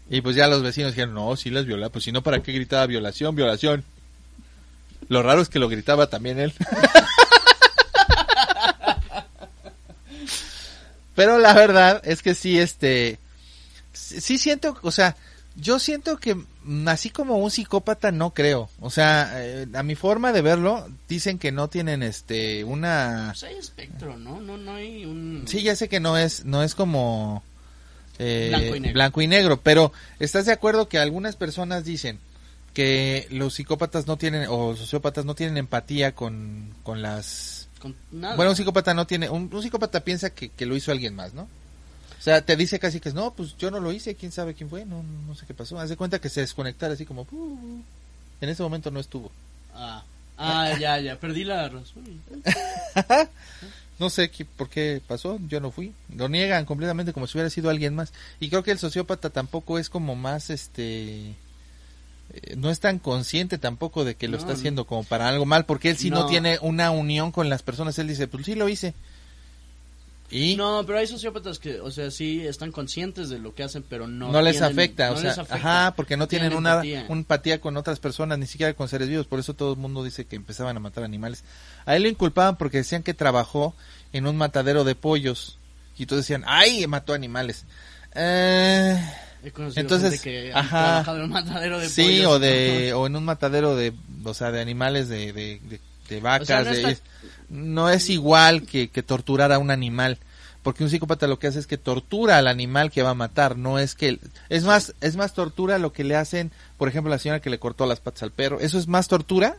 [0.09, 2.51] Y pues ya los vecinos dijeron, no, sí las viola, pues si no, ¿para qué
[2.51, 3.83] gritaba violación, violación?
[5.07, 6.53] Lo raro es que lo gritaba también él.
[11.15, 13.17] Pero la verdad es que sí, este,
[13.93, 15.15] sí siento, o sea,
[15.55, 18.69] yo siento que mm, así como un psicópata no creo.
[18.79, 23.29] O sea, eh, a mi forma de verlo, dicen que no tienen, este, una...
[23.31, 24.39] Pues hay espectro, ¿no?
[24.41, 25.45] No, no hay un...
[25.47, 27.43] Sí, ya sé que no es, no es como
[28.19, 28.93] eh, Blanco y negro.
[28.93, 32.19] blanco y negro, pero ¿estás de acuerdo que algunas personas dicen
[32.73, 37.69] que los psicópatas no tienen, o sociópatas no tienen empatía con, con las...
[38.11, 38.35] Nada.
[38.35, 41.33] Bueno, un psicópata no tiene, un, un psicópata piensa que, que lo hizo alguien más,
[41.35, 41.47] ¿no?
[42.19, 44.69] O sea, te dice casi que no, pues yo no lo hice, quién sabe quién
[44.69, 45.79] fue, no, no sé qué pasó.
[45.79, 47.81] Haz de cuenta que se desconectara así como, "Uh",
[48.41, 49.31] en ese momento no estuvo.
[49.73, 50.03] Ah,
[50.37, 52.03] ah ya, ya, perdí la razón.
[53.97, 55.93] No sé qué, por qué pasó, yo no fui.
[56.13, 58.11] Lo niegan completamente como si hubiera sido alguien más.
[58.41, 61.29] Y creo que el sociópata tampoco es como más, este...
[61.29, 65.45] eh, No es tan consciente tampoco de que lo No, está haciendo como para algo
[65.45, 66.21] mal, porque él sí no.
[66.23, 66.25] No.
[66.25, 67.97] tiene una unión con las personas.
[67.97, 68.93] Él dice, pues sí lo hice.
[70.31, 73.61] Y no, No, pero hay sociópatas que, o sea, sí están conscientes de lo que
[73.63, 75.55] hacen, pero no les tienen- afecta, no o sea, les afecta.
[75.55, 77.61] ajá, porque no tienen, una empatía.
[77.61, 79.27] con otras personas, ni siquiera con seres vivos.
[79.27, 81.43] Por eso todo el mundo dice que empezaban a matar animales.
[81.85, 83.75] A él lo inculpaban porque decían que trabajó
[84.13, 85.59] en un matadero de pollos.
[85.97, 86.85] Y todos decían, ¡ay!
[86.87, 87.65] Mató animales.
[88.15, 88.99] Eh,
[89.75, 90.69] Entonces, que ajá.
[90.85, 92.31] trabajado en un matadero de sí, pollos.
[92.31, 96.19] o de o en un matadero de, o sea, de animales de, de, de- de
[96.19, 96.41] vacas.
[96.43, 96.97] O sea, no de-
[97.49, 100.17] no es igual que, que torturar a un animal.
[100.63, 103.55] Porque un psicópata lo que hace es que tortura al animal que va a matar,
[103.55, 107.19] no es que es más es más tortura lo que le hacen, por ejemplo, la
[107.19, 109.57] señora que le cortó las patas al perro, eso es más tortura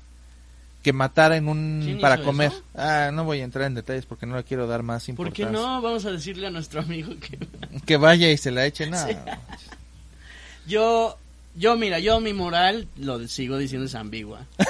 [0.83, 2.51] que matar en un ¿Quién para comer.
[2.51, 2.63] eso?
[2.75, 5.47] Ah, no voy a entrar en detalles porque no le quiero dar más ¿Por importancia.
[5.47, 5.81] qué no?
[5.81, 7.39] Vamos a decirle a nuestro amigo que...
[7.87, 8.97] Que vaya y se la eche, no.
[10.67, 11.17] Yo,
[11.55, 14.47] yo, mira, yo mi moral, lo sigo diciendo, es ambigua.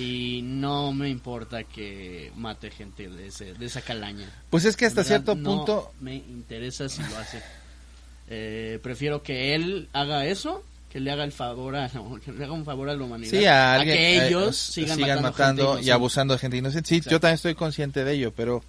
[0.00, 4.30] y no me importa que mate gente de, ese, de esa calaña.
[4.48, 7.42] Pues es que hasta verdad, cierto no punto me interesa si lo hace.
[8.28, 12.44] Eh, prefiero que él haga eso, que le haga el favor a, no, que le
[12.44, 13.30] haga un favor a la humanidad.
[13.30, 16.88] Sí, a, alguien, que eh, ellos eh, sigan, matando, y abusando de gente inocente.
[16.88, 17.10] Sí, Exacto.
[17.10, 18.62] yo también estoy consciente de ello, pero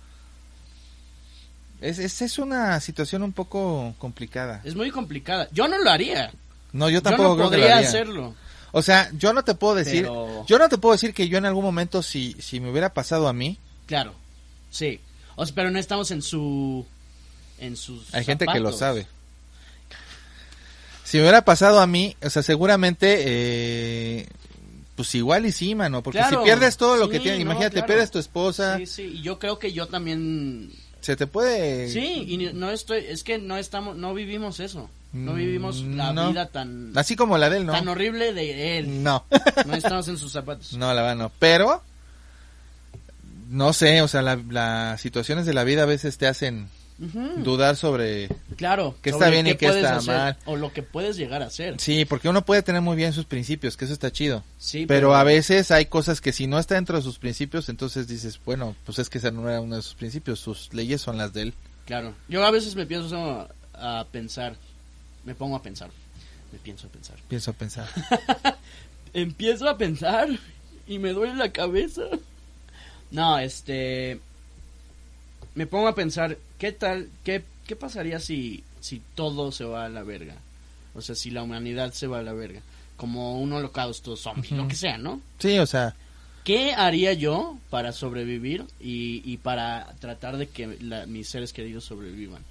[1.79, 4.59] es, es, es una situación un poco complicada.
[4.65, 5.47] Es muy complicada.
[5.53, 6.31] Yo no lo haría.
[6.73, 7.87] No, yo Yo tampoco no creo que lo podría haría.
[7.87, 8.35] hacerlo.
[8.73, 11.37] O sea, yo no te puedo decir, Pero- yo no te puedo decir que yo
[11.37, 14.13] en algún momento si si me hubiera pasado a mí, Claro,
[14.69, 14.99] sí.
[15.35, 16.85] O sea, pero no estamos en su...
[17.59, 19.05] En sus hay gente que lo sabe.
[21.03, 24.27] Si me hubiera pasado a mí, o sea, seguramente eh,
[24.95, 27.43] pues igual y sí, mano, porque Claro, si pierdes todo lo sí, que tienes, no,
[27.51, 27.87] imagínate, claro.
[27.87, 30.71] pierdes tu esposa, Sí, sí, y yo creo que yo también...
[31.01, 33.05] se te puede Sí, y no estoy...
[33.07, 33.97] Es que no estamos...
[33.97, 34.89] No vivimos eso.
[35.13, 36.29] No Mm, vivimos la no.
[36.29, 36.93] vida tan...
[36.97, 37.73] así como la de él, ¿no?
[37.73, 39.03] Tan horrible de él.
[39.03, 39.25] No.
[39.65, 40.73] No estamos en sus zapatos.
[40.73, 41.31] No, la verdad no.
[41.39, 41.83] Pero,
[43.49, 46.67] no sé, o sea, la- las situaciones de la vida a veces te hacen
[47.37, 48.29] dudar sobre...
[48.57, 48.95] Claro.
[49.01, 50.37] qué está bien y qué está hacer, mal.
[50.45, 51.79] O lo que puedes llegar a hacer.
[51.79, 54.43] Sí, porque uno puede tener muy bien sus principios, que eso está chido.
[54.59, 58.07] Sí, pero, a veces hay cosas que si no está dentro de sus principios, entonces
[58.07, 61.17] dices, bueno, pues es que ese no era uno de sus principios, sus leyes son
[61.17, 61.53] las de él.
[61.87, 62.13] Claro.
[62.29, 64.55] Yo a veces me pienso a pensar.
[65.25, 65.89] Me pongo a pensar.
[66.51, 67.17] Me pienso a pensar.
[67.27, 67.87] Pienso pensar.
[69.13, 70.27] Empiezo a pensar
[70.87, 72.03] y me duele la cabeza.
[73.11, 74.19] No, este.
[75.55, 77.09] Me pongo a pensar, ¿qué tal?
[77.23, 80.35] ¿Qué, qué pasaría si, si todo se va a la verga?
[80.93, 82.61] O sea, si la humanidad se va a la verga.
[82.95, 85.21] Como un holocausto zombie, lo que sea, ¿no?
[85.39, 85.95] Sí, o sea,
[86.43, 91.83] ¿Qué haría yo para sobrevivir y, y para tratar de que la- mis seres queridos
[91.85, 92.43] sobrevivan?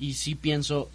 [0.00, 0.90] Y sí pienso,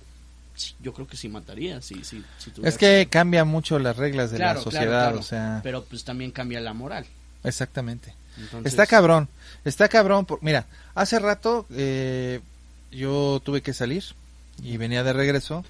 [0.82, 2.24] yo creo que sí mataría, sí, sí,
[2.64, 5.20] es que cambia mucho las reglas de Claro, la sociedad, claro.
[5.20, 7.06] o sea, Pero pues también cambia la moral.
[7.44, 8.14] exactamente.
[8.38, 9.30] Entonces, Está cabrón,
[9.66, 10.26] está cabrón.
[10.26, 12.40] por- mira, hace rato eh,
[12.92, 14.04] yo tuve que salir
[14.62, 15.66] y venía de regreso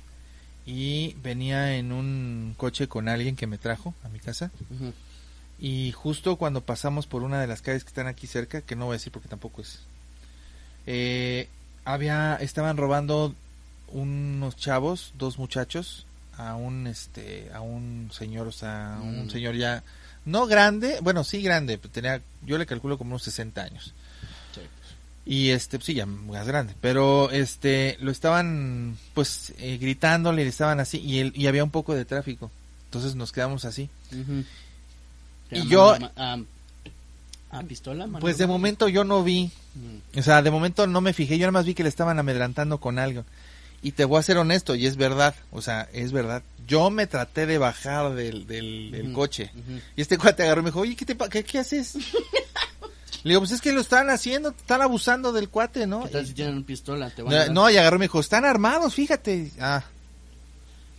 [0.65, 4.51] y venía en un coche con alguien que me trajo a mi casa.
[5.59, 8.85] Y justo cuando pasamos por una de las calles que están aquí cerca, que no
[8.85, 9.79] voy a decir porque tampoco es,
[10.85, 11.47] eh,
[11.85, 13.33] había, estaban robando
[13.89, 16.05] unos chavos, dos muchachos,
[16.37, 19.29] a un, este, a un señor, o sea, un Mm.
[19.29, 19.83] señor ya,
[20.25, 23.93] no grande, bueno, sí grande, pero tenía, yo le calculo como unos 60 años.
[24.53, 24.61] Sí.
[25.25, 26.73] Y este, sí, ya más grande.
[26.81, 31.71] Pero este, lo estaban, pues, eh, gritándole, le estaban así, y, el- y había un
[31.71, 32.51] poco de tráfico.
[32.85, 33.89] Entonces nos quedamos así.
[34.11, 34.43] Ujú.
[35.49, 38.07] ¿Te Y yo- a ma- A, a pistola?
[38.19, 40.19] Pues de momento yo no vi, Mm.
[40.19, 42.79] o sea, de momento no me fijé, yo nada más vi que le estaban amedrantando
[42.79, 43.23] con algo.
[43.81, 46.41] Y te voy a ser honesto, y es verdad, o sea, es verdad.
[46.67, 49.51] Yo me traté de bajar del, del, del coche.
[49.95, 51.95] Y este cuate agarró y me dijo, oye, ¿qué, te, pa- qué, qué haces?
[53.23, 56.03] Le digo, pues es que lo están haciendo, están abusando del cuate, ¿no?
[56.03, 57.09] ¿Qué tal si tienen pistola?
[57.09, 59.51] ¿Te van a No, y agarró y me dijo, están armados, fíjate.
[59.59, 59.83] Ah,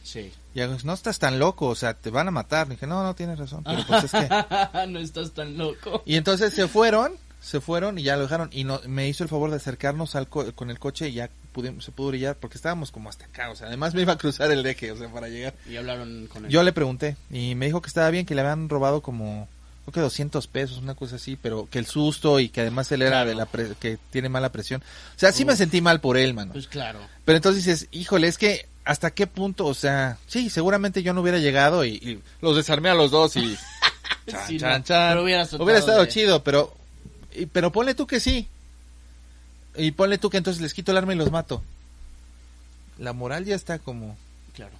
[0.03, 0.33] Sí.
[0.55, 2.67] y no estás tan loco, o sea, te van a matar.
[2.69, 4.29] Le dije, no, no tienes razón, pero pues es que...
[4.89, 6.03] no estás tan loco.
[6.07, 8.49] Y entonces se fueron, se fueron y ya lo dejaron.
[8.53, 11.31] Y no, me hizo el favor de acercarnos al co- con el coche y ya
[11.53, 13.51] pudimos, se pudo brillar porque estábamos como hasta acá.
[13.51, 15.55] O sea, además me iba a cruzar el eje, o sea, para llegar.
[15.69, 16.51] Y hablaron con él.
[16.51, 19.49] Yo le pregunté y me dijo que estaba bien, que le habían robado como,
[19.85, 23.03] creo que 200 pesos, una cosa así, pero que el susto y que además él
[23.03, 23.29] era Claro.
[23.31, 24.83] de la pre- que tiene mala presión.
[25.17, 26.53] O sea, sí me sentí mal por él, mano.
[26.53, 26.99] Pues claro.
[27.25, 31.21] Pero entonces dices, híjole, es que hasta qué punto, o sea, sí, seguramente yo no
[31.21, 33.57] hubiera llegado y, y los desarmé a los dos y
[34.27, 35.19] chan, Sí, chan, no, chan.
[35.19, 35.43] Hubiera
[35.79, 36.75] estado de- chido, pero
[37.47, 38.49] pero ponle tú que sí.
[39.77, 41.63] Y ponle tú que entonces les quito el arma y los mato.
[42.99, 44.17] La moral ya está como
[44.55, 44.73] Claro.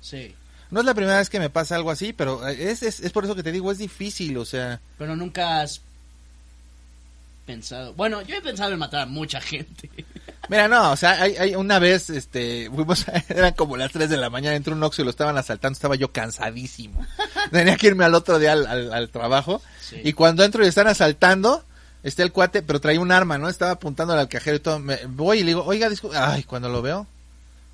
[0.00, 0.34] Sí.
[0.70, 3.24] no es la primera vez que me pasa algo así, pero es, es, es por
[3.24, 5.82] eso que te digo, es difícil, o sea, Pero nunca has
[7.44, 7.92] pensado.
[7.94, 9.90] Bueno, yo he pensado en matar a mucha gente.
[10.50, 14.16] Mira, no, o sea, hay, hay una vez, este, fuimos, eran como las 3 de
[14.16, 17.06] la mañana, entró un Oxxo y lo estaban asaltando, estaba yo cansadísimo.
[17.52, 19.62] Tenía que irme al otro día al, al- al trabajo.
[19.80, 20.00] Sí.
[20.04, 21.64] Y cuando entro y están asaltando,
[22.02, 23.48] está el cuate, pero traía un arma, ¿no?
[23.48, 24.80] Estaba apuntando al cajero y todo.
[24.80, 27.06] Me, voy y le digo, oiga, disculpe, ay, cuando lo veo,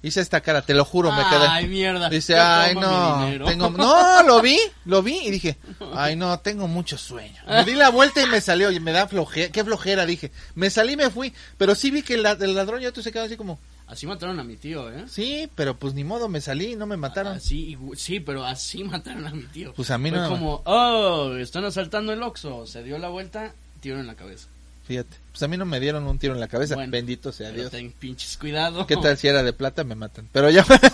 [0.06, 1.46] hice esta cara, te lo juro, me quedé.
[1.48, 2.08] Ay, mierda.
[2.08, 3.46] Dice, ay, no, dinero".
[3.46, 5.56] tengo, no, lo vi, lo vi y dije,
[5.94, 7.40] ay, no, tengo mucho sueño.
[7.48, 10.30] Me di la vuelta y me salió, y me da flojera, qué flojera, dije.
[10.54, 13.02] Me salí y me fui, pero sí vi que el, la- el ladrón y otro
[13.02, 15.04] se quedó así como, Así mataron a mi tío, ¿eh?
[15.08, 17.36] sí, pero pues ni modo, me salí, no me mataron.
[17.36, 19.72] Así, igu- sí, pero así mataron a mi tío.
[19.74, 20.28] Pues a mí Fue no.
[20.28, 22.66] como, oh, están asaltando el Oxxo.
[22.66, 24.48] Se dio la vuelta, tiro en la cabeza.
[24.86, 27.50] Fíjate, pues a mí no me dieron un tiro en la cabeza, Bueno, bendito sea
[27.50, 27.70] Dios.
[27.70, 28.86] ten pinches cuidado.
[28.86, 29.82] ¿Qué tal si era de plata?
[29.84, 30.28] Me matan.
[30.32, 30.90] Pero ya fuera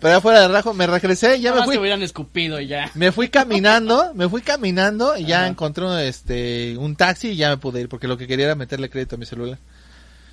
[0.00, 1.74] Pero ya fuera de rajo, me regresé, ya me fui.
[1.74, 2.90] te hubieran escupido ya.
[2.94, 5.48] Me fui caminando, me fui caminando y ya Ajá.
[5.48, 8.90] encontré este un taxi y ya me pude ir porque lo que quería era meterle
[8.90, 9.58] crédito a mi celular.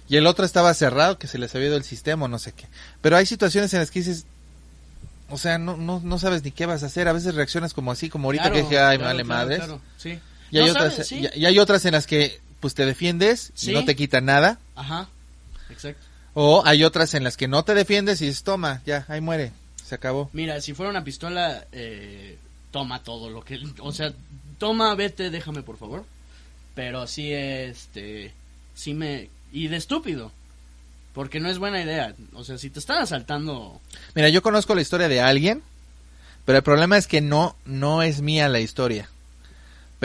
[0.08, 2.52] Y el otro estaba cerrado, que se les había ido el sistema o no sé
[2.52, 2.68] qué.
[3.02, 4.26] Pero hay situaciones en las que dices,
[5.30, 7.08] o sea, no, no, no sabes ni qué vas a hacer.
[7.08, 9.40] A veces reaccionas como así, como ahorita Claro, que dije, ay, me claro, vale claro,
[9.42, 9.58] madres.
[9.60, 10.20] claro, Sí.
[10.56, 11.28] Y hay No otras, sabes, sí.
[11.36, 14.58] y, hay otras en las que pues te defiendes y no te quita nada.
[14.76, 15.10] Ajá.
[15.70, 16.02] Exacto.
[16.34, 19.52] O hay otras en las que no te defiendes y dices, toma, ya, ahí muere,
[19.84, 20.30] se acabó.
[20.32, 22.38] Mira, si fuera una pistola, eh,
[22.72, 23.60] toma todo lo que...
[23.80, 24.14] O sea,
[24.58, 26.06] toma, vete, déjame, por favor.
[26.74, 28.34] Pero sí, este...
[28.76, 29.30] Sí me...
[29.52, 30.32] Y de estúpido.
[31.14, 32.16] Porque no es buena idea.
[32.34, 33.82] O sea, si te están asaltando...
[34.14, 35.64] Mira, yo conozco la historia de alguien,
[36.46, 39.10] pero el problema es que no, no es mía la historia.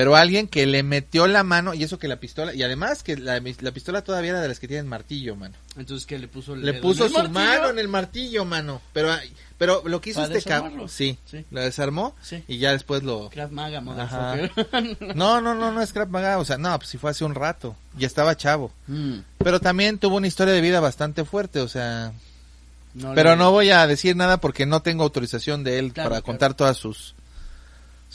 [0.00, 3.18] Pero alguien que le metió la mano, y eso que la pistola, y además que
[3.18, 5.54] la, la pistola todavía era de las que tienen martillo, mano.
[5.76, 6.18] Entonces, ¿qué?
[6.18, 7.34] Le puso el Le puso su martillo?
[7.34, 8.80] mano en el martillo, mano.
[8.94, 9.14] Pero,
[9.58, 11.44] pero lo que hizo ¿Para este cabrón, sí, Sí.
[11.50, 12.42] lo desarmó Sí.
[12.48, 13.28] y ya después lo...
[13.28, 13.82] Krav Maga.
[13.82, 17.34] No, no, no, no es Crap Maga, o sea, no, pues si fue hace un
[17.34, 18.72] rato, ya estaba chavo.
[18.86, 22.12] Mm, Pero también tuvo una historia de vida bastante fuerte, o sea,
[22.94, 26.08] no Pero le- no voy a decir nada porque no tengo autorización de él Claro,
[26.08, 26.24] para claro.
[26.26, 27.14] contar todas sus,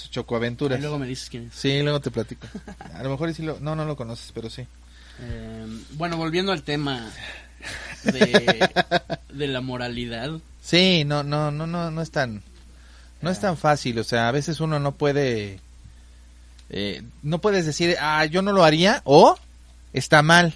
[0.03, 0.79] Ahí chocoaventuras.
[0.79, 1.55] luego me dices quién es.
[1.55, 2.47] Sí, luego te platico.
[2.93, 3.59] A lo mejor y sí lo...
[3.59, 4.65] No, no lo conoces, pero sí.
[5.21, 7.09] Eh, bueno, volviendo al tema
[8.03, 8.69] de,
[9.33, 10.31] de la moralidad.
[10.61, 12.43] Sí, no, no, no, no, no es tan...
[13.21, 15.59] No es tan fácil, o sea, a veces uno no puede...
[16.69, 19.37] eh, no puedes decir, ah, yo no lo haría, o
[19.93, 20.53] está mal.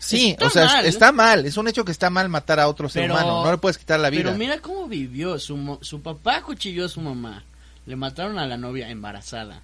[0.00, 0.86] Sí, Está o sea, mal.
[0.86, 3.50] está mal, es un hecho que está mal matar a otro ser Pero- humano, no
[3.52, 4.24] le puedes quitar la vida.
[4.24, 5.38] Pero mira cómo vivió.
[5.38, 7.44] Su, su papá cuchilló a su mamá.
[7.88, 9.62] Le mataron a la novia embarazada.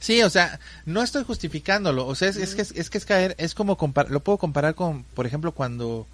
[0.00, 3.04] Sí, o sea, no estoy justificándolo, o sea, es, es que es, es que es
[3.04, 6.06] caer, es como compar- lo puedo comparar con, por ejemplo, cuando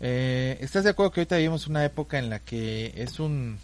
[0.00, 3.58] eh, estás de acuerdo que ahorita vivimos una época en la que es un,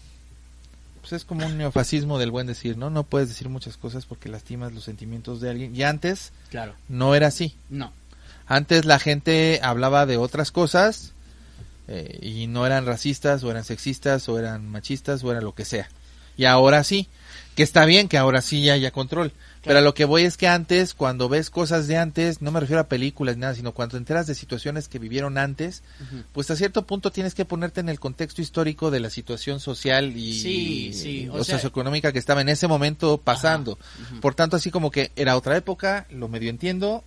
[1.00, 2.88] pues es como un neofascismo del buen decir, ¿no?
[2.90, 5.74] No puedes decir muchas cosas porque lastimas los sentimientos de alguien.
[5.76, 6.74] Y antes Claro.
[6.88, 7.54] no era así.
[7.68, 7.92] No.
[8.46, 11.12] Antes la gente hablaba de otras cosas
[11.88, 15.64] Eh, y no eran racistas, o eran sexistas, o eran machistas, o era lo que
[15.64, 15.88] sea.
[16.36, 17.08] Y ahora sí,
[17.56, 19.32] que está bien que ahora sí ya haya control.
[19.64, 22.58] Pero a lo que voy es que antes, cuando ves cosas de antes, no me
[22.58, 25.84] refiero a películas ni nada, sino cuando te enteras de situaciones que vivieron antes,
[26.32, 30.16] pues a cierto punto tienes que ponerte en el contexto histórico de la situación social
[30.16, 33.78] y Sí, sí, o o sea- socioeconómica que estaba en ese momento pasando.
[34.20, 37.04] Por tanto, así como que era otra época, lo medio entiendo,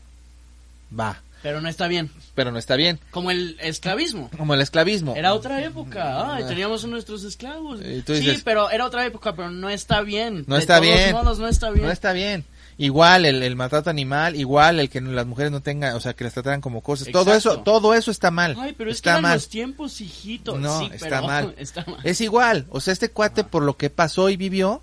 [0.97, 2.09] va, Pero no está bien.
[2.33, 2.99] pero no está bien.
[3.11, 4.31] Como el esclavismo.
[4.35, 5.13] Como el esclavismo.
[5.15, 6.33] Era otra época.
[6.35, 7.79] Ay, teníamos a nuestros esclavos.
[8.07, 10.43] Sí, pero era otra época, pero no está bien.
[10.47, 11.11] No De está todos bien.
[11.11, 11.85] modos, no está bien.
[11.85, 12.45] No está bien.
[12.79, 16.23] Igual el, el maltrato animal, igual el que las mujeres no tengan, o sea, que
[16.23, 17.09] las trataran como cosas.
[17.11, 18.57] Todo eso, todo eso está mal.
[18.59, 19.35] Ay, pero es que está mal.
[19.35, 20.57] los tiempos, hijito.
[20.57, 21.55] No, Sí, está pero mal.
[21.59, 21.99] Está mal.
[22.03, 24.81] Es igual, o sea, este cuate por lo que pasó y vivió,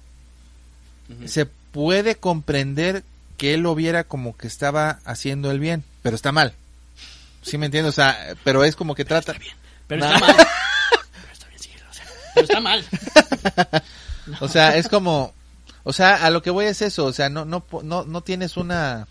[1.26, 3.02] se puede comprender
[3.36, 6.52] que él lo viera como que estaba haciendo el bien, pero está mal.
[7.42, 7.90] ¿Sí me entiendes?
[7.90, 9.34] O sea, pero es como que trata...
[9.86, 10.14] Pero Nah.
[10.14, 10.36] está mal.
[11.12, 12.84] Pero está bien, síguelo, o sea, pero está mal.
[14.40, 15.32] O sea, es como,
[15.82, 18.56] o sea, a lo que voy es eso, o sea, no, no, no, no tienes
[18.56, 19.08] una.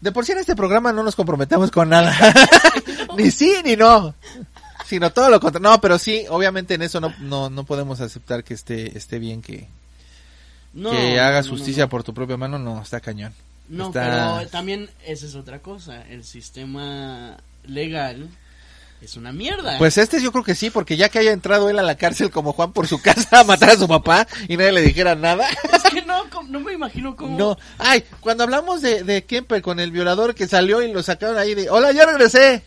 [0.00, 2.14] De por sí en este programa no nos comprometemos con nada,
[3.16, 4.14] ni sí ni no,
[4.84, 5.68] sino todo lo contrario.
[5.70, 9.40] No, pero sí, obviamente en eso no, no, no podemos aceptar que esté, esté bien
[9.40, 9.66] que,
[10.74, 13.32] No, que hagas justicia por tu propia mano, no, está cañón.
[13.68, 16.02] No, Está- pero también esa es otra cosa.
[16.08, 18.28] El sistema legal
[19.02, 19.78] es una mierda.
[19.78, 22.30] Pues este yo creo que sí, porque ya que haya entrado él a la cárcel
[22.30, 25.48] como Juan por su casa a matar a su papá y nadie le dijera nada.
[25.72, 27.36] es que no, no me imagino cómo.
[27.38, 31.38] No, ay, cuando hablamos de, de Kemper con el violador que salió y lo sacaron
[31.38, 32.62] ahí de, hola, ya regresé.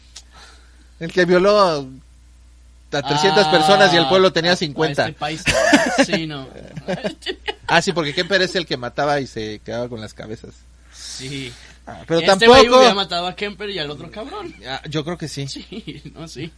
[0.99, 1.83] El que violó a
[2.91, 5.01] 300 Ah, personas y el pueblo tenía a- a 50.
[5.07, 5.43] este país.
[6.05, 6.47] Sí, no.
[7.67, 10.51] Ah, sí, porque Kemper es el que mataba y se quedaba con las cabezas.
[11.17, 11.51] Sí.
[11.85, 12.77] Ah, pero este tampoco...
[12.77, 14.53] hubiera matado a Kemper y al otro cabrón.
[14.67, 15.47] Ah, yo creo que sí.
[15.47, 16.51] Sí, no, sí.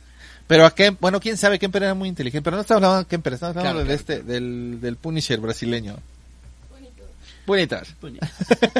[0.47, 3.09] Pero a Kemper, bueno, quién sabe, Kemper era muy inteligente, pero no estamos hablando de
[3.09, 5.97] Kemper, estamos hablando Claro, de claro, este, del, del Punisher brasileño.
[7.45, 7.89] Bonitas.
[7.99, 8.19] Puñe.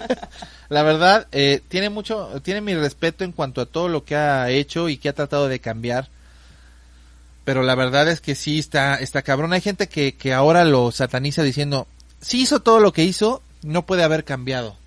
[0.69, 4.49] La verdad, eh, tiene mucho, tiene mi respeto en cuanto a todo lo que ha
[4.49, 6.07] hecho y que ha tratado de cambiar.
[7.43, 9.51] Pero la verdad es que sí está, está cabrón.
[9.51, 11.87] Hay gente que, que ahora lo sataniza diciendo,
[12.21, 14.77] si hizo todo lo que hizo, no puede haber cambiado.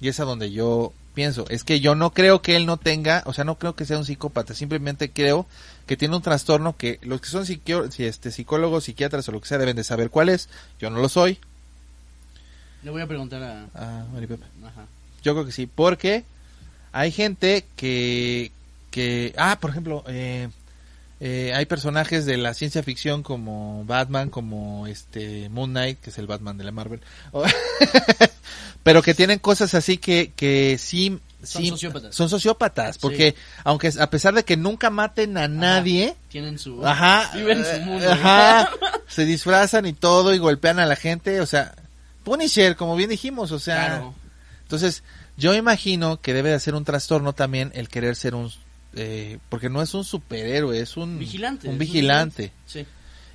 [0.00, 1.46] Y es a donde yo pienso.
[1.48, 3.98] Es que yo no creo que él no tenga, o sea, no creo que sea
[3.98, 4.54] un psicópata.
[4.54, 5.46] Simplemente creo
[5.86, 7.60] que tiene un trastorno que los que son si
[7.98, 10.48] este, psicólogos, psiquiatras o lo que sea deben de saber cuál es.
[10.78, 11.38] Yo no lo soy.
[12.82, 13.68] Le voy a preguntar a.
[13.74, 14.44] Ah, Mari Pepe.
[14.64, 14.86] Ajá.
[15.22, 16.24] Yo creo que sí, porque
[16.92, 18.52] hay gente que,
[18.90, 20.48] que ah, por ejemplo, eh,
[21.20, 26.18] eh, hay personajes de la ciencia ficción como Batman, como este Moon Knight, que es
[26.18, 27.00] el Batman de la Marvel,
[27.32, 27.44] o-
[28.82, 32.14] pero que tienen cosas así que, que sí, Son sí, sociópatas.
[32.14, 36.86] son sociópatas, porque aunque a pesar de que nunca maten a nadie, Tienen su.
[36.86, 37.30] Ajá.
[37.34, 38.10] Viven su eh, mundo.
[38.10, 38.70] Ajá.
[39.08, 41.74] Se disfrazan y todo y golpean a la gente, o sea,
[42.24, 44.14] Punisher, como bien dijimos, o sea, Claro.
[44.62, 45.02] entonces,
[45.36, 48.50] yo imagino que debe de ser un trastorno también el querer ser un...
[48.96, 51.18] eh, porque no es un superhéroe, es un...
[51.18, 51.68] Vigilante.
[51.68, 52.52] Un vigilante.
[52.66, 52.84] Sí.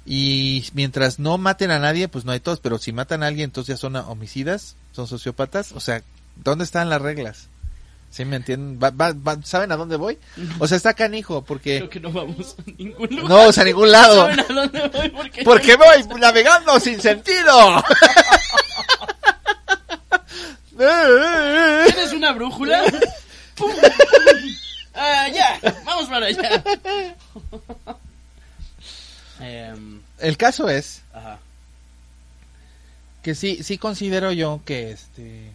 [0.06, 2.60] Y mientras no maten a nadie, pues no hay todos.
[2.60, 5.72] Pero si matan a alguien, entonces ya son homicidas, son sociópatas.
[5.74, 6.02] O sea,
[6.36, 7.48] ¿dónde están las reglas?
[8.10, 8.78] ¿Sí me entienden?
[8.84, 10.18] Va- va- va- ¿Saben a dónde voy?
[10.60, 11.78] O sea, está canijo, porque...
[11.78, 13.30] Creo que no vamos a ningún lugar.
[13.30, 14.16] No, o sea, a ningún lado.
[14.28, 15.10] ¿Saben a dónde voy?
[15.10, 17.82] Porque Porque voy navegando sin sentido.
[20.78, 22.84] ¿Tienes una brújula?
[23.56, 23.72] ¡Pum!
[24.94, 26.64] Ah, ya, vamos para allá.
[29.40, 31.40] Em, El caso es ajá.
[33.24, 35.52] que sí, sí considero yo que este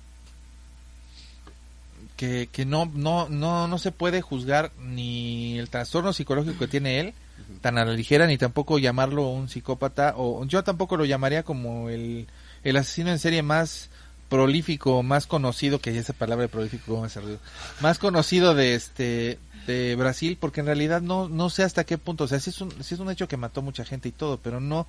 [2.16, 6.98] que, que no, no, no, no se puede juzgar ni el trastorno psicológico que tiene
[6.98, 7.14] él
[7.60, 11.88] tan a la ligera ni tampoco llamarlo un psicópata o yo tampoco lo llamaría como
[11.88, 12.26] el,
[12.64, 13.88] el asesino en serie más
[14.28, 17.38] prolífico, más conocido, que esa palabra de prolífico cómo me
[17.80, 22.24] más conocido de este de Brasil, porque en realidad no no sé hasta qué punto,
[22.24, 24.38] o sea, sí es un, sí es un hecho que mató mucha gente y todo,
[24.38, 24.86] pero no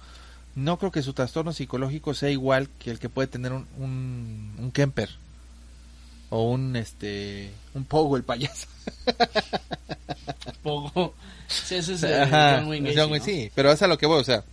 [0.56, 4.56] no creo que su trastorno psicológico sea igual que el que puede tener un, un,
[4.58, 5.10] un Kemper
[6.30, 8.68] o un este un Pogo el payaso.
[10.64, 11.14] Poco.
[11.48, 13.26] Sí, ese es el Ajá, John Wayne es Gacy, John Wayne, ¿no?
[13.26, 14.44] sí, pero es a lo que voy, o sea.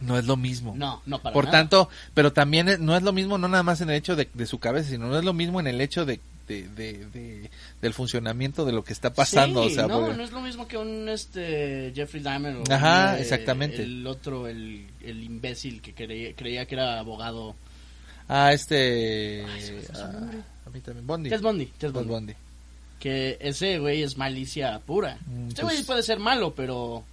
[0.00, 0.74] No es lo mismo.
[0.76, 1.58] No, no para Por nada.
[1.58, 4.46] tanto, pero también no es lo mismo, no nada más en el hecho de, de
[4.46, 7.94] su cabeza, sino no es lo mismo en el hecho de, de, de- de- del
[7.94, 9.62] funcionamiento de lo que está pasando.
[9.64, 12.64] Sí, o sea, no, porque- no es lo mismo que un este Jeffrey Dahmer o
[12.70, 13.82] Ajá, un, eh, exactamente.
[13.82, 17.54] el otro, el, el imbécil que creía, creía que era abogado.
[18.28, 19.44] Ah, este...
[19.46, 20.10] Ay, ah,
[20.66, 21.28] a mí también, Bondi.
[21.30, 21.40] Ted
[21.78, 22.08] Ted Bundy.
[22.08, 22.34] Bundy.
[22.98, 25.18] Que ese güey es malicia pura.
[25.26, 27.04] Mm, Este pues- güey puede ser malo, pero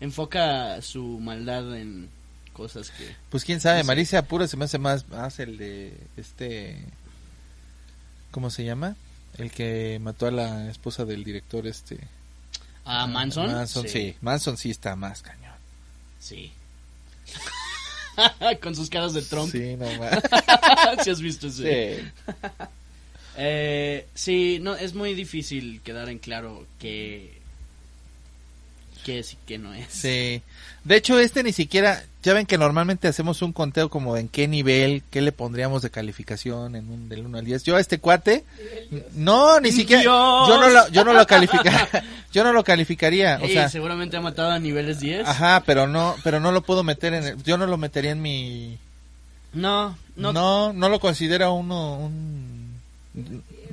[0.00, 2.08] enfoca su maldad en
[2.52, 3.14] cosas que...
[3.30, 3.86] Pues quién sabe, No sé.
[3.86, 6.84] Malicia Pura se me hace más, más el de este...
[8.30, 8.96] ¿Cómo se llama?
[9.38, 11.98] El que mató a la esposa del director este...
[12.84, 13.52] Ah, Manson.
[13.52, 14.16] Manson, sí.
[14.20, 15.54] Manson sí está más cañón.
[16.18, 16.52] Sí.
[18.62, 19.50] Con sus caras de Trump.
[19.50, 20.22] Sí, no más.
[21.04, 21.64] si has visto sí.
[23.36, 27.39] Eh, sí, no, es muy difícil quedar en claro que...
[29.04, 29.86] Que es y que no es.
[29.90, 30.42] Sí.
[30.84, 34.48] De hecho, este ni siquiera, ya ven que normalmente hacemos un conteo como en qué
[34.48, 37.64] nivel, qué le pondríamos de calificación en un del 1 al 10.
[37.64, 38.44] Yo a este cuate,
[39.14, 40.48] no, ni siquiera, Dios.
[40.48, 41.88] yo no lo, yo no lo califica,
[42.32, 45.26] yo no lo calificaría, o sea, seguramente ha matado a niveles 10.
[45.28, 48.22] ajá, pero no, pero no lo puedo meter en el, yo no lo metería en
[48.22, 48.78] mi,
[49.52, 50.32] No, no.
[50.32, 52.59] no, no, lo considero uno, un,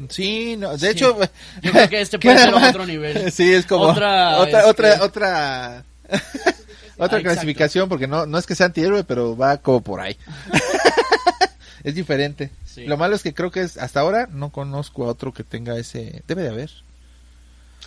[0.09, 0.87] sí, no, de Sí.
[0.87, 1.17] hecho,
[1.61, 3.31] Yo creo que este puede ser otro nivel.
[3.31, 5.83] Sí, es como Otra, otra, este- otra, otra,
[6.97, 10.17] otra Ah, clasificación, porque no, no es que sea antihéroe, pero va como por ahí.
[11.83, 12.49] es diferente.
[12.65, 12.85] Sí.
[12.85, 15.77] Lo malo es que creo que es, hasta ahora no conozco a otro que tenga
[15.77, 16.71] ese, debe de haber.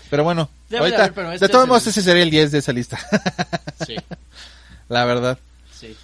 [0.08, 2.30] Pero bueno, Debe de ahorita, haber, pero este de todos modos el- ese sería el
[2.30, 2.98] 10 de esa lista,
[3.86, 3.96] Sí,
[4.88, 5.38] la verdad.
[5.72, 5.96] sí.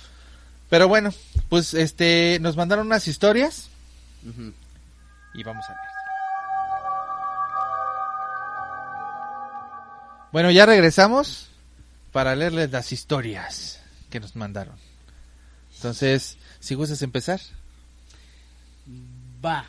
[0.69, 1.13] Pero bueno,
[1.49, 3.69] pues este, nos mandaron unas historias
[4.29, 4.53] Ujú.
[5.37, 5.81] Y vamos a ver.
[10.33, 11.49] Bueno, ya regresamos
[12.13, 13.81] para leerles las historias
[14.11, 14.77] que nos mandaron.
[15.77, 17.41] Entonces, si gustas empezar.
[19.45, 19.67] Va.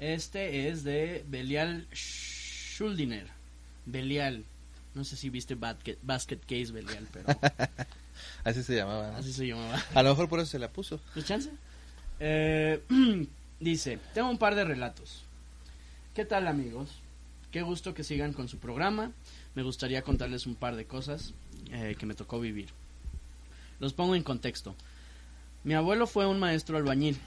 [0.00, 3.26] Este es de Belial Schuldiner.
[3.86, 4.44] Belial.
[4.94, 7.26] No sé si viste Basket, Basket Case Belial, pero
[8.44, 9.10] Así se llamaba.
[9.10, 9.16] ¿no?
[9.18, 9.82] así se llamaba.
[9.94, 11.00] A lo mejor por eso se la puso.
[11.14, 11.50] ¿Pues chance?
[12.20, 12.80] Eh,
[13.64, 15.24] dice, tengo un par de relatos.
[16.14, 17.00] ¿Qué tal amigos?
[17.50, 19.12] Qué gusto que sigan con su programa.
[19.54, 21.34] Me gustaría contarles un par de cosas
[21.70, 22.68] eh, que me tocó vivir.
[23.80, 24.76] Los pongo en contexto.
[25.64, 27.18] Mi abuelo fue un maestro albañil.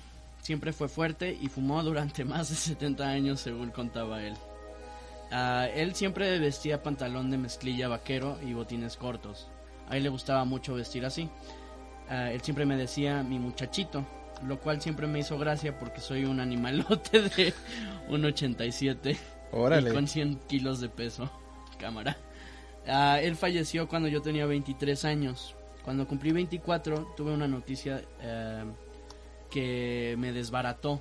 [0.42, 4.36] Siempre fue fuerte y fumó durante más de 70 años según contaba él.
[5.32, 9.48] Ah, él siempre vestía pantalón de mezclilla vaquero y botines cortos.
[9.90, 11.30] A él le gustaba mucho vestir así.
[12.10, 14.06] Ah, él siempre me decía mi muchachito,
[14.46, 17.54] lo cual siempre me hizo gracia porque soy un animalote de
[18.10, 19.18] 1,87
[19.52, 19.90] Órale.
[19.90, 21.30] y con 100 kilos de peso.
[21.80, 22.18] Cámara.
[22.88, 25.56] Ah, él falleció cuando yo tenía 23 años.
[25.84, 28.66] Cuando cumplí 24 tuve una noticia eh,
[29.50, 31.00] que me desbarató.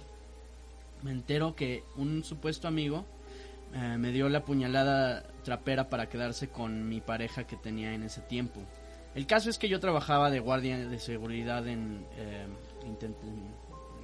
[1.02, 3.04] Me entero que un supuesto amigo
[3.74, 8.20] eh, me dio la puñalada trapera para quedarse con mi pareja que tenía en ese
[8.20, 8.60] tiempo.
[9.16, 12.06] El caso es que yo trabajaba de guardia de seguridad en...
[12.16, 12.46] Eh,
[12.84, 13.54] intent- en-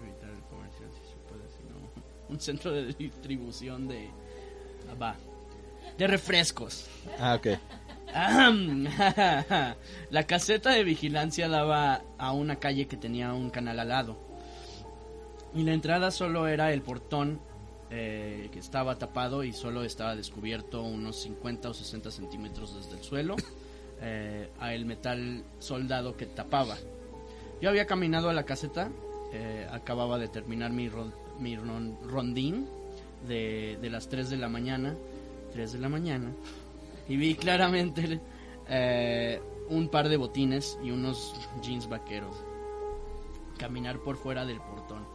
[0.02, 4.08] evitar el comercial, si se puede, si no, un centro de distribución de...
[4.90, 5.16] ah, va.
[5.98, 6.86] De refrescos.
[7.20, 7.46] Ah, ok.
[10.10, 14.16] La caseta de vigilancia daba a una calle que tenía un canal al lado.
[15.54, 17.40] Y la entrada solo era el portón
[17.90, 23.02] eh, que estaba tapado y solo estaba descubierto unos 50 o 60 centímetros desde el
[23.04, 23.36] suelo
[24.02, 26.76] eh, a el metal soldado que tapaba.
[27.60, 28.90] Yo había caminado a la caseta,
[29.32, 32.66] eh, acababa de terminar mi, ro- mi ron- rondín
[33.26, 34.94] de, de las 3 de la mañana.
[35.52, 36.30] 3 de la mañana
[37.08, 38.20] y vi claramente
[38.68, 42.34] eh, un par de botines y unos jeans vaqueros
[43.58, 45.06] caminar por fuera del portón.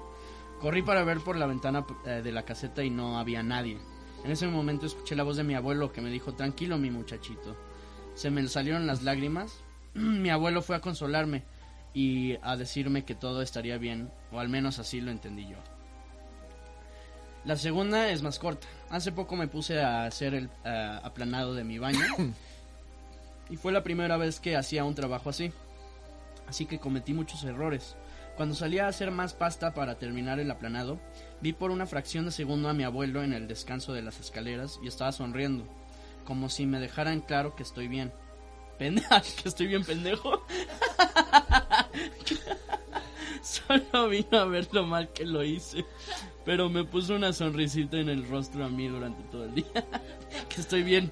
[0.60, 3.78] Corrí para ver por la ventana eh, de la caseta y no había nadie.
[4.24, 7.56] En ese momento escuché la voz de mi abuelo que me dijo, tranquilo mi muchachito.
[8.18, 9.60] Se me salieron las lágrimas.
[9.94, 11.44] mi abuelo fue a consolarme
[11.94, 15.58] y a decirme que todo estaría bien, o al menos así lo entendí yo.
[17.46, 18.66] La segunda es más corta.
[18.90, 22.00] Hace poco me puse a hacer el eh, aplanado de mi baño
[23.52, 25.54] y fue la primera vez que hacía un trabajo así.
[26.48, 27.98] Así que cometí muchos errores.
[28.36, 31.00] Cuando salí a hacer más pasta para terminar el aplanado,
[31.40, 34.80] vi por una fracción de segundo a mi abuelo en el descanso de las escaleras
[34.82, 35.68] y estaba sonriendo,
[36.28, 38.12] como si me dejaran claro que estoy bien.
[38.78, 39.02] Pende-
[39.42, 40.44] que estoy bien pendejo.
[43.42, 45.86] Solo vino a ver lo mal que lo hice.
[46.44, 49.66] Pero me puso una sonrisita en el rostro a mí durante todo el día.
[50.50, 51.10] que estoy bien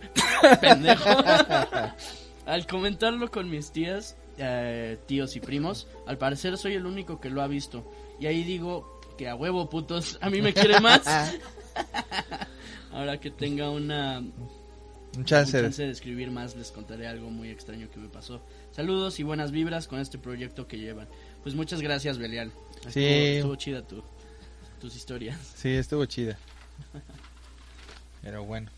[0.59, 1.09] pendejo.
[2.45, 7.29] Al comentarlo con mis tías, eh, tíos y primos, al parecer soy el único que
[7.29, 7.89] lo ha visto.
[8.19, 11.03] Y ahí digo que a huevo putos, a mí me quiere más.
[12.91, 14.21] Ahora que tenga una
[15.17, 15.55] Un chance.
[15.57, 18.41] un de- chance de escribir más, les contaré algo muy extraño que me pasó.
[18.71, 21.07] Saludos y buenas vibras con este proyecto que llevan.
[21.43, 22.51] Pues muchas gracias, Belial.
[22.77, 23.03] Estuvo, Sí.
[23.05, 24.03] estuvo chida tu,
[24.81, 25.37] tus historias.
[25.55, 26.37] Sí, estuvo chida.
[28.21, 28.69] Pero bueno.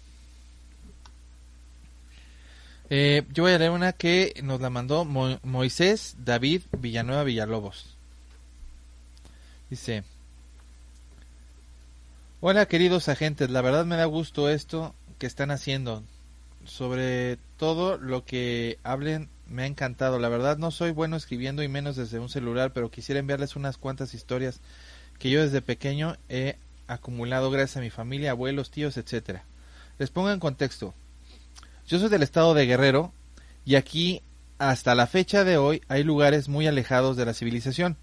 [2.90, 7.96] Eh, yo voy a leer una que nos la mandó Mo- Moisés David Villanueva Villalobos.
[9.70, 10.04] Dice,
[12.40, 16.04] Hola queridos agentes, la verdad me da gusto esto que están haciendo.
[16.68, 20.20] Sobre todo lo que hablen me ha encantado.
[20.20, 23.78] La verdad no soy bueno escribiendo y menos desde un celular, pero quisiera enviarles unas
[23.78, 24.60] cuantas historias
[25.18, 26.58] que yo desde pequeño he
[26.88, 29.44] acumulado gracias a mi familia, abuelos, tíos, etcétera.
[29.98, 30.94] Les pongo en contexto.
[31.88, 33.14] Yo soy del estado de Guerrero
[33.66, 34.22] y aquí
[34.60, 37.98] hasta la fecha de hoy hay lugares muy alejados de la civilización.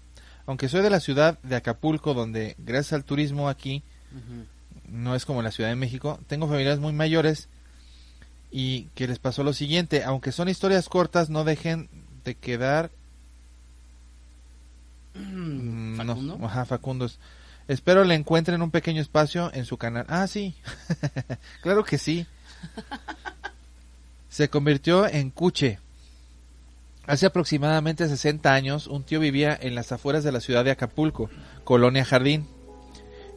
[0.47, 3.83] Aunque soy de la ciudad de Acapulco, donde gracias al turismo aquí
[4.87, 7.49] no es como la Ciudad de México, tengo familiares muy mayores
[8.57, 11.89] y que les pasó lo siguiente, aunque son historias cortas, no dejen
[12.23, 12.89] de quedar
[15.15, 17.19] Mm, no, ajá, Facundos.
[17.67, 20.05] Espero le encuentren un pequeño espacio en su canal.
[20.09, 20.53] Ah, sí.
[21.61, 22.25] claro que sí.
[24.29, 25.79] Se convirtió en cuche.
[27.07, 31.29] Hace aproximadamente 60 años, un tío vivía en las afueras de la ciudad de Acapulco,
[31.63, 32.47] Colonia Jardín.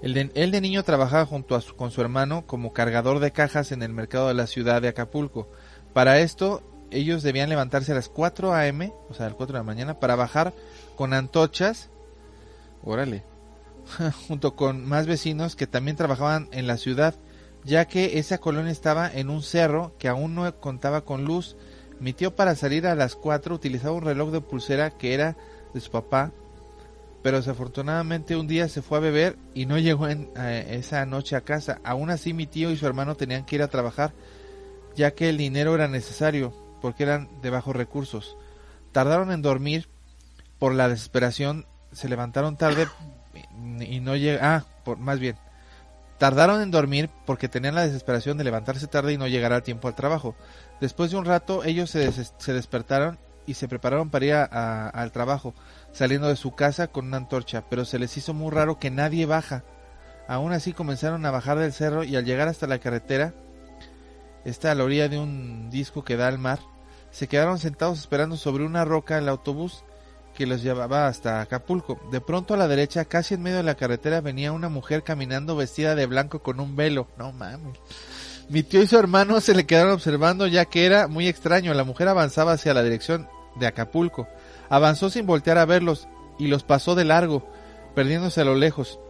[0.02, 3.32] El de- él de niño trabajaba junto a su- con su hermano como cargador de
[3.32, 5.48] cajas en el mercado de la ciudad de Acapulco.
[5.92, 9.58] Para esto, ellos debían levantarse a las 4 a.m., o sea, a las 4 de
[9.60, 10.54] la mañana, para bajar
[10.96, 11.90] con antochas,
[12.84, 13.24] órale,
[14.28, 17.14] junto con más vecinos que también trabajaban en la ciudad,
[17.64, 21.56] ya que esa colonia estaba en un cerro que aún no contaba con luz.
[21.98, 25.36] Mi tío para salir a las 4 utilizaba un reloj de pulsera que era
[25.74, 26.30] de su papá,
[27.28, 31.78] pero desafortunadamente un día se fue a beber y no llegó esa noche a casa.
[31.84, 34.14] Aún así mi tío y su hermano tenían que ir a trabajar,
[34.96, 38.38] ya que el dinero era necesario, porque eran de bajos recursos.
[38.92, 39.90] Tardaron en dormir
[40.58, 42.88] por la desesperación, se levantaron tarde
[43.78, 45.36] y no llega, ah, por, más bien,
[46.16, 49.86] tardaron en dormir porque tenían la desesperación de levantarse tarde y no llegar a tiempo
[49.86, 50.34] al trabajo.
[50.80, 53.18] Después de un rato ellos se, se despertaron
[53.48, 55.54] y se prepararon para ir al trabajo,
[55.98, 59.26] saliendo de su casa con una antorcha, pero se les hizo muy raro que nadie
[59.26, 59.64] baja.
[60.28, 63.34] Aún así comenzaron a bajar del cerro y al llegar hasta la carretera,
[64.44, 66.60] está a la orilla de un disco que da al mar,
[67.10, 69.82] se quedaron sentados esperando sobre una roca el autobús
[70.36, 71.98] que los llevaba hasta Acapulco.
[72.12, 75.56] De pronto a la derecha, casi en medio de la carretera, venía una mujer caminando
[75.56, 77.08] vestida de blanco con un velo.
[77.18, 77.76] No mames.
[78.48, 81.74] Mi tío y su hermano se le quedaron observando ya que era muy extraño.
[81.74, 84.28] La mujer avanzaba hacia la dirección de Acapulco.
[84.70, 86.08] Avanzó sin voltear a verlos
[86.38, 87.46] y los pasó de largo,
[87.94, 89.00] perdiéndose a lo lejos,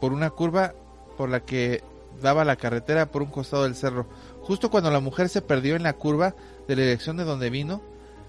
[0.00, 0.74] por una curva
[1.16, 1.82] por la que
[2.20, 4.06] daba la carretera por un costado del cerro.
[4.42, 6.34] Justo cuando la mujer se perdió en la curva
[6.68, 7.80] de la dirección de donde vino,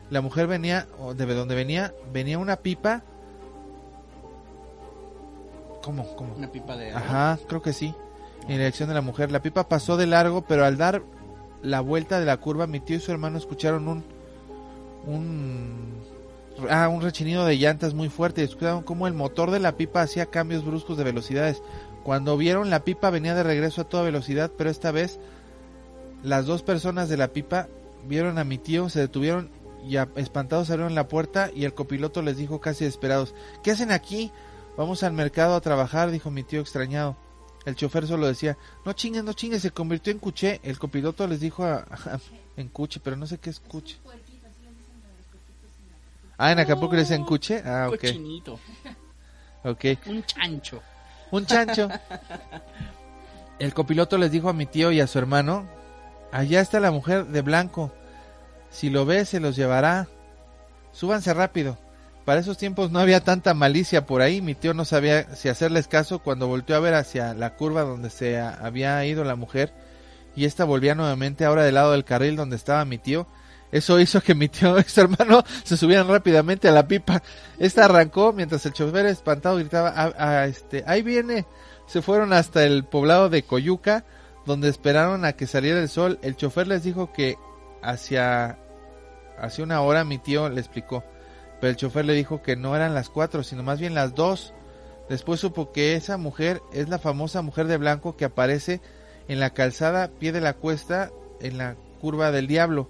[0.09, 3.03] la mujer venía, o de donde venía, venía una pipa.
[5.83, 6.15] ¿Cómo?
[6.15, 6.35] ¿Cómo?
[6.35, 7.01] Una pipa de agua.
[7.01, 7.93] Ajá, creo que sí.
[8.43, 9.31] En dirección de la mujer.
[9.31, 11.01] La pipa pasó de largo, pero al dar
[11.61, 14.03] la vuelta de la curva, mi tío y su hermano escucharon un.
[15.05, 16.06] un.
[16.69, 18.41] Ah, un rechinido de llantas muy fuerte.
[18.41, 21.61] Y escucharon cómo el motor de la pipa hacía cambios bruscos de velocidades.
[22.03, 25.19] Cuando vieron la pipa venía de regreso a toda velocidad, pero esta vez
[26.23, 27.67] las dos personas de la pipa
[28.07, 29.49] vieron a mi tío, se detuvieron
[29.87, 33.91] y a- espantados abrieron la puerta y el copiloto les dijo casi desesperados, ¿qué hacen
[33.91, 34.31] aquí?
[34.77, 37.17] Vamos al mercado a trabajar, dijo mi tío extrañado.
[37.65, 40.61] El chofer solo decía, no chingues, no chingues, se convirtió en cuché.
[40.63, 42.19] El copiloto les dijo a- a-
[42.55, 43.97] en cuche, pero no sé qué es cuche.
[46.37, 47.61] Ah, en Acapulco le dicen cuche.
[47.65, 47.99] Ah, ok.
[47.99, 48.59] Cochinito.
[49.63, 49.85] Ok.
[50.05, 50.81] Un chancho.
[51.31, 51.89] Un chancho.
[53.59, 55.67] El copiloto les dijo a mi tío y a su hermano,
[56.31, 57.91] allá está la mujer de blanco.
[58.69, 60.07] Si lo ve, se los llevará.
[60.91, 61.77] Súbanse rápido.
[62.23, 64.41] Para esos tiempos no había tanta malicia por ahí.
[64.41, 68.09] Mi tío no sabía si hacerles caso cuando volteó a ver hacia la curva donde
[68.09, 69.73] se había ido la mujer.
[70.35, 73.27] Y esta volvía nuevamente ahora del lado del carril donde estaba mi tío.
[73.71, 77.21] Eso hizo que mi tío y su hermano se subieran rápidamente a la pipa.
[77.59, 81.45] Esta arrancó mientras el chofer espantado gritaba, "Ah, ah, este, ahí viene.
[81.85, 84.05] Se fueron hasta el poblado de Coyuca,
[84.45, 86.19] donde esperaron a que saliera el sol.
[86.21, 87.37] El chofer les dijo que
[87.81, 88.57] hacia
[89.59, 91.03] una hora mi tío le explicó,
[91.59, 94.53] pero el chofer le dijo que no eran las cuatro, sino más bien las dos.
[95.09, 98.81] Después supo que esa mujer es la famosa mujer de blanco que aparece
[99.27, 102.89] en la calzada pie de la cuesta en la curva del diablo.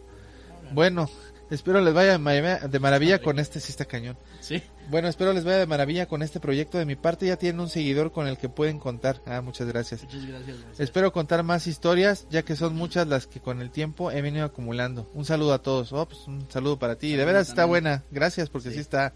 [0.74, 1.10] Bueno,
[1.50, 4.18] espero les vaya de maravilla, de maravilla con este, sí está cañón.
[4.42, 4.62] Sí.
[4.90, 7.26] Bueno, espero les vaya de maravilla con este proyecto de mi parte.
[7.28, 9.22] Ya tienen un seguidor con el que pueden contar.
[9.26, 10.04] Ah, muchas gracias.
[10.04, 10.58] Muchas gracias.
[10.60, 10.80] gracias.
[10.80, 14.46] Espero contar más historias, ya que son muchas las que con el tiempo he venido
[14.46, 15.10] acumulando.
[15.14, 15.92] Un saludo a todos.
[15.92, 17.14] Oh, pues, un saludo para ti.
[17.16, 18.04] De veras está buena.
[18.12, 18.82] Gracias, porque sí, Sí.
[18.82, 19.14] está.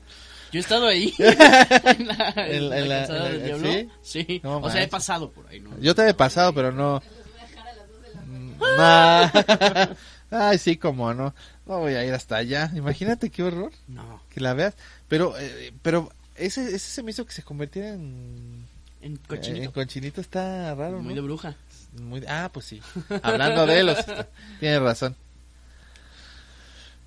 [0.52, 1.14] Yo he estado ahí.
[1.20, 3.72] en la, en En- la en del diablo.
[3.72, 3.90] ¿sí?
[4.02, 4.42] Sí.
[4.44, 5.80] No o sea, he pasado por ahí, ¿no?
[5.80, 7.02] Yo te he pasado, pero no.
[8.78, 9.30] Nah.
[10.32, 11.36] Ay, sí, como no.
[11.66, 12.72] No voy a ir hasta allá.
[12.74, 14.74] Imagínate qué horror No, que la veas.
[15.08, 18.66] Pero, eh, pero ese, ese se me hizo que se convirtiera en
[19.02, 19.74] en En cochinito.
[19.74, 21.16] conchinito está raro, Muy ¿no?
[21.16, 21.56] de bruja.
[22.00, 22.82] Muy- ah, pues sí.
[23.24, 23.98] Hablando de los,
[24.60, 25.16] tienes razón.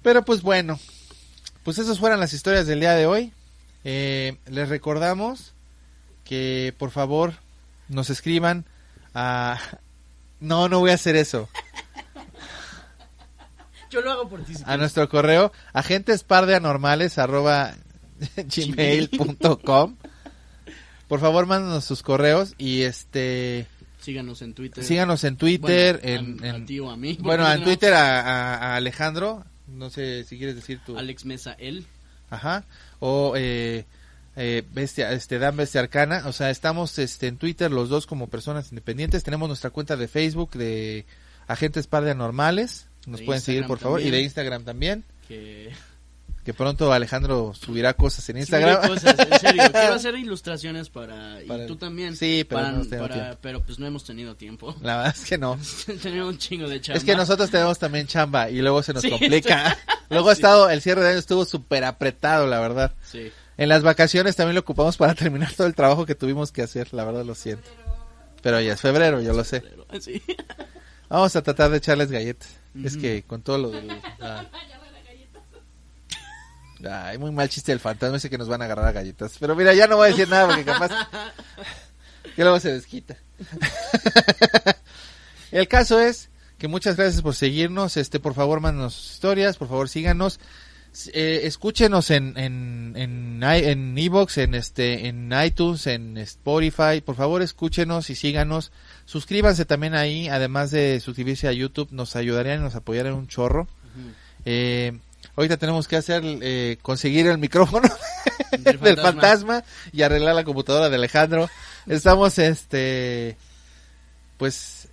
[0.03, 0.79] Pero pues bueno,
[1.63, 3.33] pues esas fueron las historias del día de hoy.
[3.85, 5.53] Eh, les recordamos
[6.25, 7.35] que por favor
[7.89, 8.65] nos escriban
[9.15, 9.59] a...
[10.41, 11.49] No, no voy a hacer eso.
[13.95, 14.55] Yo lo hago por ti.
[14.55, 14.81] si A quieres.
[14.81, 17.75] nuestro correo agentespardeanormales arroba
[18.57, 19.97] gmail.com
[21.09, 23.67] Por favor, mándanos sus correos y este...
[24.01, 24.85] Síganos en Twitter.
[24.85, 27.17] Síganos en Twitter, Bueno, en, a, en- a ti o a mí.
[27.21, 31.25] bueno, en no, Twitter a, a- a Alejandro, no sé si quieres decir tú, Alex
[31.25, 31.87] Mesa, él.
[32.29, 32.65] ajá,
[33.01, 33.87] o eh,
[34.37, 38.29] eh, bestia, este Dan Bestia Arcana, o sea, estamos este en Twitter los dos como
[38.29, 41.07] personas independientes, tenemos nuestra cuenta de Facebook de
[41.47, 45.73] Agentes Par de Anormales, nos De pueden seguir por favor, y de Instagram también, Que
[46.45, 48.77] que pronto Alejandro subirá cosas en Instagram.
[48.77, 49.63] Subiré cosas, en serio.
[49.73, 51.39] Quiero hacer ilustraciones para.
[51.49, 52.15] Para- Y tú también.
[52.17, 53.39] Sí, pero para- no para-.
[53.41, 54.77] Pero pues no hemos tenido tiempo.
[54.83, 55.59] La verdad es que no.
[56.03, 56.99] Tenemos un chingo de chamba.
[56.99, 59.79] Es que nosotros tenemos también chamba y luego se nos Sí, complica.
[60.11, 62.93] luego ha estado, el cierre de año estuvo súper apretado, la verdad.
[63.11, 63.33] Sí.
[63.57, 66.93] En las vacaciones también lo ocupamos para terminar todo el trabajo que tuvimos que hacer,
[66.93, 67.71] la verdad lo siento.
[68.43, 69.63] Pero ya es febrero, yo lo sé.
[69.63, 70.21] Pero, sí.
[71.09, 72.49] Vamos a tratar de echarles galletas.
[72.83, 73.91] Es que con todo lo del...
[74.21, 74.45] ah.
[76.91, 79.37] Ay, muy mal chiste del fantasma ese que nos van a agarrar a galletas.
[79.41, 80.91] Pero mira, ya no voy a decir nada porque capaz
[82.37, 83.17] que luego se desquita.
[85.51, 87.97] El caso es que muchas gracias por seguirnos.
[87.97, 90.41] Este, por favor, mándanos historias, por favor, síganos.
[91.13, 97.01] Eh, escúchenos en en en en iVoox, en este en iTunes, en Spotify.
[97.05, 98.71] Por favor, escúchenos y síganos.
[99.05, 103.67] Suscríbanse también ahí, además de suscribirse a YouTube, nos ayudarían y nos apoyarían un chorro.
[104.45, 104.93] Eh,
[105.37, 107.89] ahorita tenemos que hacer eh, conseguir el micrófono
[108.53, 109.03] Del del fantasma.
[109.13, 111.51] fantasma y arreglar la computadora de Alejandro.
[111.87, 113.37] Estamos este
[114.37, 114.89] pues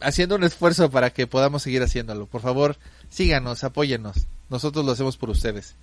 [0.00, 2.26] haciendo un esfuerzo para que podamos seguir haciéndolo.
[2.26, 2.76] Por favor,
[3.10, 4.26] síganos, apóyennos.
[4.48, 5.74] Nosotros lo hacemos por ustedes.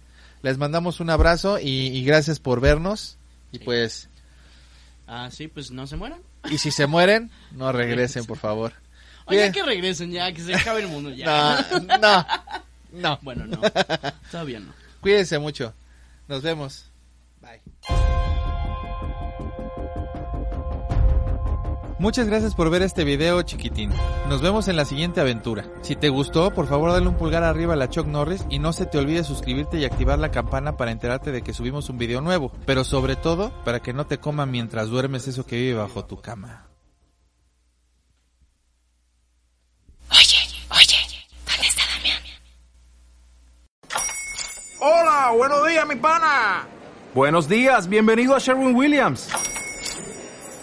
[0.41, 3.17] Les mandamos un abrazo y, y gracias por vernos.
[3.51, 3.63] Y Sí.
[3.65, 4.09] pues,
[5.07, 6.21] Ah, sí, pues no se mueran.
[6.49, 8.73] y si se mueren, no regresen, por favor.
[9.25, 11.65] Oye, que regresen ya, que se acabe el mundo ya.
[11.71, 12.25] No, no,
[12.91, 13.19] no.
[13.21, 13.61] Bueno, no.
[14.31, 14.73] Todavía no.
[15.01, 15.73] Cuídense mucho.
[16.27, 16.85] Nos vemos.
[17.41, 17.61] Bye.
[22.03, 23.89] Muchas gracias por ver este video chiquitín.
[24.27, 25.63] Nos vemos en la siguiente aventura.
[25.83, 28.73] Si te gustó, por favor dale un pulgar arriba a la Chuck Norris y no
[28.73, 32.19] se te olvide suscribirte y activar la campana para enterarte de que subimos un video
[32.19, 32.51] nuevo.
[32.65, 36.19] Pero sobre todo, para que no te coma mientras duermes eso que vive bajo tu
[36.19, 36.67] cama.
[40.11, 40.39] Oye,
[40.71, 40.97] oye,
[41.47, 42.21] ¿dónde está Damián?
[44.81, 46.67] Hola, buenos días, mi pana.
[47.15, 49.29] Buenos días, bienvenido a Sherwin Williams.